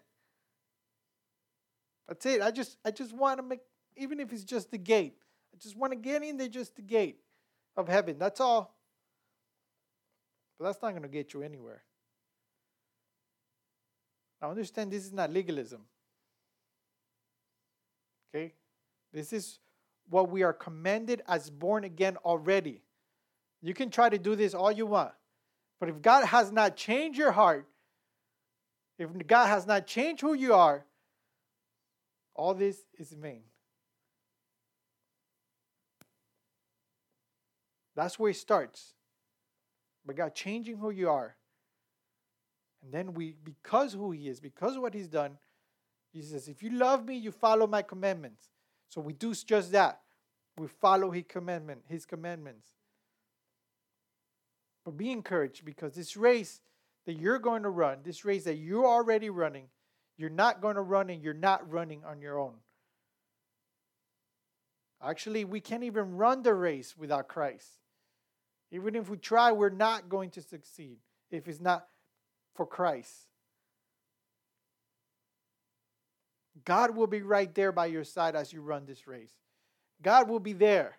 That's 2.06 2.24
it. 2.26 2.42
I 2.42 2.50
just, 2.50 2.76
I 2.84 2.90
just 2.90 3.14
want 3.14 3.38
to 3.38 3.42
make, 3.42 3.60
even 3.96 4.20
if 4.20 4.32
it's 4.32 4.44
just 4.44 4.70
the 4.70 4.78
gate. 4.78 5.16
I 5.54 5.56
just 5.58 5.76
want 5.76 5.92
to 5.92 5.96
get 5.98 6.22
in 6.22 6.36
there, 6.36 6.48
just 6.48 6.76
the 6.76 6.82
gate 6.82 7.18
of 7.76 7.88
heaven. 7.88 8.18
That's 8.18 8.40
all. 8.40 8.74
But 10.58 10.66
that's 10.66 10.82
not 10.82 10.90
going 10.90 11.02
to 11.02 11.08
get 11.08 11.34
you 11.34 11.42
anywhere. 11.42 11.82
Now, 14.40 14.50
understand 14.50 14.90
this 14.90 15.04
is 15.04 15.12
not 15.12 15.30
legalism. 15.30 15.82
Okay? 18.34 18.52
This 19.12 19.32
is 19.32 19.58
what 20.10 20.30
we 20.30 20.42
are 20.42 20.52
commended 20.52 21.22
as 21.26 21.50
born 21.50 21.84
again 21.84 22.16
already. 22.24 22.82
You 23.62 23.74
can 23.74 23.90
try 23.90 24.08
to 24.08 24.18
do 24.18 24.36
this 24.36 24.54
all 24.54 24.70
you 24.70 24.86
want. 24.86 25.12
But 25.80 25.88
if 25.88 26.02
God 26.02 26.26
has 26.26 26.52
not 26.52 26.76
changed 26.76 27.18
your 27.18 27.32
heart, 27.32 27.66
if 28.98 29.08
God 29.26 29.46
has 29.46 29.66
not 29.66 29.86
changed 29.86 30.20
who 30.20 30.34
you 30.34 30.54
are, 30.54 30.84
all 32.34 32.54
this 32.54 32.84
is 32.98 33.12
vain. 33.12 33.42
That's 37.96 38.18
where 38.18 38.30
it 38.30 38.36
starts. 38.36 38.94
But 40.04 40.16
God 40.16 40.34
changing 40.34 40.78
who 40.78 40.90
you 40.90 41.08
are. 41.08 41.36
And 42.82 42.92
then 42.92 43.14
we, 43.14 43.36
because 43.42 43.94
who 43.94 44.10
He 44.10 44.28
is, 44.28 44.40
because 44.40 44.78
what 44.78 44.94
He's 44.94 45.08
done, 45.08 45.38
He 46.12 46.22
says, 46.22 46.48
if 46.48 46.62
you 46.62 46.70
love 46.70 47.06
me, 47.06 47.16
you 47.16 47.30
follow 47.30 47.66
my 47.66 47.82
commandments. 47.82 48.50
So 48.88 49.00
we 49.00 49.12
do 49.12 49.34
just 49.34 49.72
that. 49.72 50.00
We 50.56 50.68
follow 50.68 51.10
his 51.10 51.24
commandment, 51.28 51.82
his 51.88 52.06
commandments. 52.06 52.68
But 54.84 54.96
be 54.96 55.10
encouraged 55.10 55.64
because 55.64 55.94
this 55.94 56.16
race 56.16 56.60
that 57.06 57.14
you're 57.14 57.38
going 57.38 57.64
to 57.64 57.70
run, 57.70 57.98
this 58.04 58.24
race 58.24 58.44
that 58.44 58.56
you're 58.56 58.86
already 58.86 59.30
running, 59.30 59.66
you're 60.16 60.30
not 60.30 60.60
going 60.60 60.76
to 60.76 60.82
run 60.82 61.10
and 61.10 61.22
you're 61.22 61.34
not 61.34 61.68
running 61.70 62.04
on 62.04 62.20
your 62.20 62.38
own. 62.38 62.54
Actually, 65.02 65.44
we 65.44 65.60
can't 65.60 65.82
even 65.82 66.16
run 66.16 66.42
the 66.42 66.54
race 66.54 66.96
without 66.96 67.28
Christ. 67.28 67.66
Even 68.74 68.96
if 68.96 69.08
we 69.08 69.16
try, 69.16 69.52
we're 69.52 69.70
not 69.70 70.08
going 70.08 70.30
to 70.30 70.42
succeed 70.42 70.98
if 71.30 71.46
it's 71.46 71.60
not 71.60 71.86
for 72.56 72.66
Christ. 72.66 73.12
God 76.64 76.96
will 76.96 77.06
be 77.06 77.22
right 77.22 77.54
there 77.54 77.70
by 77.70 77.86
your 77.86 78.02
side 78.02 78.34
as 78.34 78.52
you 78.52 78.62
run 78.62 78.84
this 78.84 79.06
race. 79.06 79.32
God 80.02 80.28
will 80.28 80.40
be 80.40 80.52
there. 80.52 80.96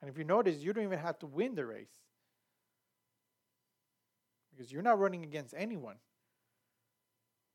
And 0.00 0.10
if 0.10 0.16
you 0.16 0.24
notice, 0.24 0.58
you 0.58 0.72
don't 0.72 0.84
even 0.84 0.98
have 0.98 1.18
to 1.18 1.26
win 1.26 1.54
the 1.54 1.66
race 1.66 1.92
because 4.50 4.72
you're 4.72 4.82
not 4.82 4.98
running 4.98 5.22
against 5.22 5.52
anyone. 5.54 5.96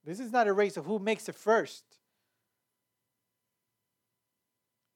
This 0.05 0.19
is 0.19 0.31
not 0.31 0.47
a 0.47 0.53
race 0.53 0.77
of 0.77 0.85
who 0.85 0.99
makes 0.99 1.27
it 1.29 1.35
first. 1.35 1.83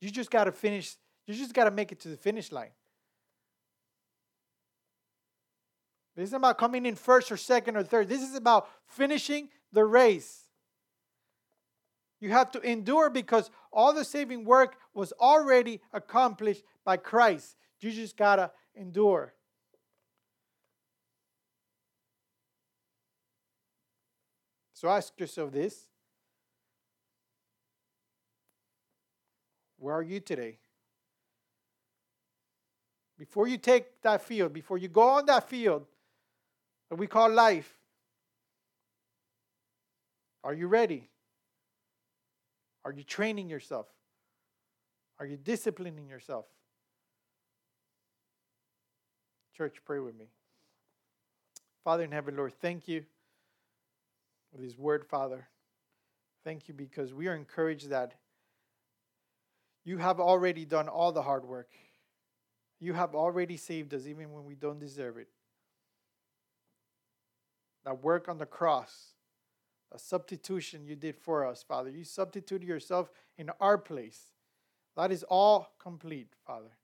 You 0.01 0.11
just 0.11 0.29
got 0.29 0.43
to 0.43 0.51
finish, 0.51 0.97
you 1.25 1.33
just 1.33 1.53
got 1.53 1.65
to 1.65 1.71
make 1.71 1.91
it 1.91 1.99
to 2.01 2.09
the 2.09 2.17
finish 2.17 2.51
line. 2.51 2.71
This 6.15 6.29
is 6.29 6.33
about 6.33 6.57
coming 6.57 6.85
in 6.85 6.95
first 6.95 7.31
or 7.31 7.37
second 7.37 7.75
or 7.75 7.83
third. 7.83 8.07
This 8.07 8.21
is 8.21 8.35
about 8.35 8.67
finishing 8.85 9.49
the 9.71 9.83
race. 9.83 10.41
You 12.19 12.29
have 12.29 12.51
to 12.51 12.61
endure 12.61 13.09
because 13.09 13.49
all 13.71 13.93
the 13.93 14.05
saving 14.05 14.45
work 14.45 14.77
was 14.93 15.11
already 15.19 15.81
accomplished 15.91 16.63
by 16.85 16.97
Christ. 16.97 17.55
You 17.79 17.91
just 17.91 18.15
got 18.15 18.37
to 18.37 18.51
endure. 18.75 19.33
So 24.73 24.87
ask 24.87 25.19
yourself 25.19 25.51
this 25.51 25.87
Where 29.77 29.95
are 29.95 30.01
you 30.01 30.21
today? 30.21 30.59
Before 33.17 33.47
you 33.47 33.57
take 33.57 34.01
that 34.01 34.21
field, 34.21 34.53
before 34.53 34.77
you 34.77 34.87
go 34.87 35.09
on 35.09 35.25
that 35.27 35.47
field, 35.47 35.85
that 36.89 36.95
we 36.95 37.07
call 37.07 37.29
life. 37.29 37.71
Are 40.43 40.53
you 40.53 40.67
ready? 40.67 41.09
Are 42.85 42.91
you 42.91 43.03
training 43.03 43.49
yourself? 43.49 43.87
Are 45.19 45.25
you 45.25 45.37
disciplining 45.37 46.07
yourself? 46.07 46.45
Church, 49.55 49.77
pray 49.85 49.99
with 49.99 50.15
me. 50.15 50.25
Father 51.83 52.03
in 52.03 52.11
heaven, 52.11 52.35
Lord, 52.35 52.53
thank 52.61 52.87
you 52.87 53.05
for 54.51 54.61
this 54.61 54.77
word, 54.77 55.05
Father. 55.05 55.47
Thank 56.43 56.67
you 56.67 56.73
because 56.73 57.13
we 57.13 57.27
are 57.27 57.35
encouraged 57.35 57.89
that 57.89 58.15
you 59.85 59.97
have 59.97 60.19
already 60.19 60.65
done 60.65 60.87
all 60.87 61.11
the 61.11 61.21
hard 61.21 61.45
work. 61.45 61.69
You 62.83 62.93
have 62.93 63.15
already 63.15 63.55
saved 63.55 63.93
us 63.93 64.07
even 64.07 64.33
when 64.33 64.43
we 64.43 64.55
don't 64.55 64.79
deserve 64.79 65.17
it 65.17 65.29
that 67.85 68.03
work 68.03 68.29
on 68.29 68.37
the 68.37 68.45
cross, 68.45 69.13
a 69.91 69.99
substitution 69.99 70.85
you 70.85 70.95
did 70.95 71.17
for 71.17 71.45
us, 71.45 71.63
Father. 71.63 71.89
You 71.89 72.03
substituted 72.03 72.67
yourself 72.67 73.09
in 73.37 73.49
our 73.59 73.77
place. 73.77 74.19
That 74.95 75.11
is 75.11 75.23
all 75.23 75.73
complete, 75.79 76.33
Father. 76.45 76.77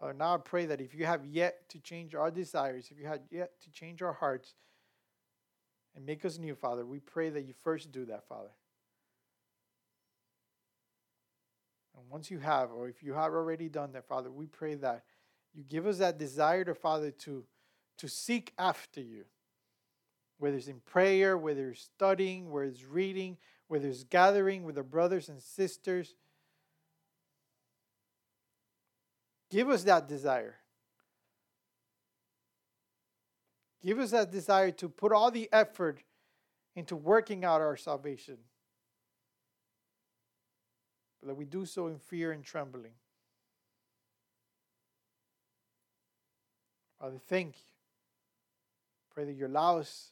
Father, 0.00 0.14
now 0.14 0.34
I 0.34 0.38
pray 0.38 0.66
that 0.66 0.80
if 0.80 0.94
you 0.94 1.04
have 1.04 1.24
yet 1.24 1.68
to 1.70 1.78
change 1.78 2.14
our 2.14 2.30
desires, 2.30 2.88
if 2.90 2.98
you 2.98 3.06
have 3.06 3.20
yet 3.30 3.60
to 3.62 3.70
change 3.70 4.02
our 4.02 4.12
hearts 4.12 4.54
and 5.94 6.04
make 6.04 6.24
us 6.24 6.38
new, 6.38 6.54
Father, 6.54 6.84
we 6.84 6.98
pray 6.98 7.30
that 7.30 7.42
you 7.42 7.54
first 7.62 7.92
do 7.92 8.04
that, 8.06 8.26
Father. 8.28 8.50
And 12.02 12.10
once 12.10 12.32
you 12.32 12.40
have, 12.40 12.72
or 12.72 12.88
if 12.88 13.00
you 13.02 13.14
have 13.14 13.32
already 13.32 13.68
done 13.68 13.92
that, 13.92 14.08
Father, 14.08 14.28
we 14.28 14.46
pray 14.46 14.74
that 14.74 15.04
you 15.54 15.62
give 15.62 15.86
us 15.86 15.98
that 15.98 16.18
desire 16.18 16.64
to, 16.64 16.74
Father, 16.74 17.10
to 17.10 17.44
to 17.98 18.08
seek 18.08 18.52
after 18.58 19.00
you. 19.00 19.24
Whether 20.38 20.56
it's 20.56 20.66
in 20.66 20.80
prayer, 20.80 21.38
whether 21.38 21.70
it's 21.70 21.82
studying, 21.82 22.50
whether 22.50 22.66
it's 22.66 22.84
reading, 22.84 23.36
whether 23.68 23.86
it's 23.86 24.02
gathering 24.02 24.64
with 24.64 24.76
our 24.76 24.82
brothers 24.82 25.28
and 25.28 25.40
sisters. 25.40 26.14
Give 29.50 29.68
us 29.68 29.84
that 29.84 30.08
desire. 30.08 30.56
Give 33.84 34.00
us 34.00 34.10
that 34.10 34.32
desire 34.32 34.72
to 34.72 34.88
put 34.88 35.12
all 35.12 35.30
the 35.30 35.48
effort 35.52 36.02
into 36.74 36.96
working 36.96 37.44
out 37.44 37.60
our 37.60 37.76
salvation. 37.76 38.38
But 41.22 41.28
that 41.28 41.34
we 41.36 41.44
do 41.44 41.64
so 41.64 41.86
in 41.86 41.98
fear 41.98 42.32
and 42.32 42.42
trembling. 42.42 42.92
Father, 46.98 47.18
thank 47.28 47.54
you. 47.56 47.72
Pray 49.14 49.24
that 49.24 49.32
you 49.32 49.46
allow 49.46 49.78
us 49.78 50.10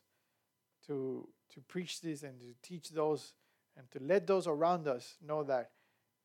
to, 0.86 1.26
to 1.54 1.60
preach 1.62 2.00
this 2.00 2.22
and 2.22 2.38
to 2.38 2.46
teach 2.62 2.90
those 2.90 3.32
and 3.76 3.90
to 3.90 3.98
let 4.00 4.26
those 4.26 4.46
around 4.46 4.86
us 4.86 5.16
know 5.26 5.42
that 5.44 5.70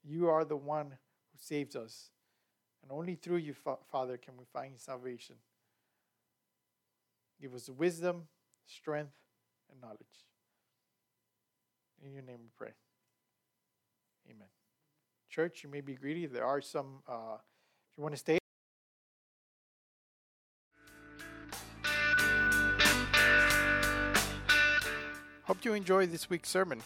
you 0.03 0.29
are 0.29 0.43
the 0.43 0.57
one 0.57 0.87
who 0.87 1.37
saves 1.39 1.75
us. 1.75 2.09
And 2.83 2.91
only 2.91 3.15
through 3.15 3.37
you, 3.37 3.55
Father, 3.91 4.17
can 4.17 4.35
we 4.37 4.45
find 4.53 4.79
salvation. 4.79 5.35
Give 7.41 7.53
us 7.53 7.69
wisdom, 7.69 8.27
strength, 8.67 9.15
and 9.71 9.81
knowledge. 9.81 9.99
In 12.05 12.13
your 12.13 12.23
name 12.23 12.39
we 12.41 12.49
pray. 12.55 12.73
Amen. 14.29 14.54
Church, 15.35 15.63
you 15.65 15.69
may 15.69 15.81
be 15.81 15.95
greedy. 15.95 16.27
There 16.27 16.45
are 16.45 16.61
some, 16.61 17.01
uh, 17.09 17.35
if 17.35 17.97
you 17.97 18.03
want 18.03 18.15
to 18.15 18.19
stay. 18.19 18.37
Hope 25.43 25.65
you 25.65 25.73
enjoyed 25.73 26.13
this 26.13 26.29
week's 26.29 26.47
sermon. 26.47 26.81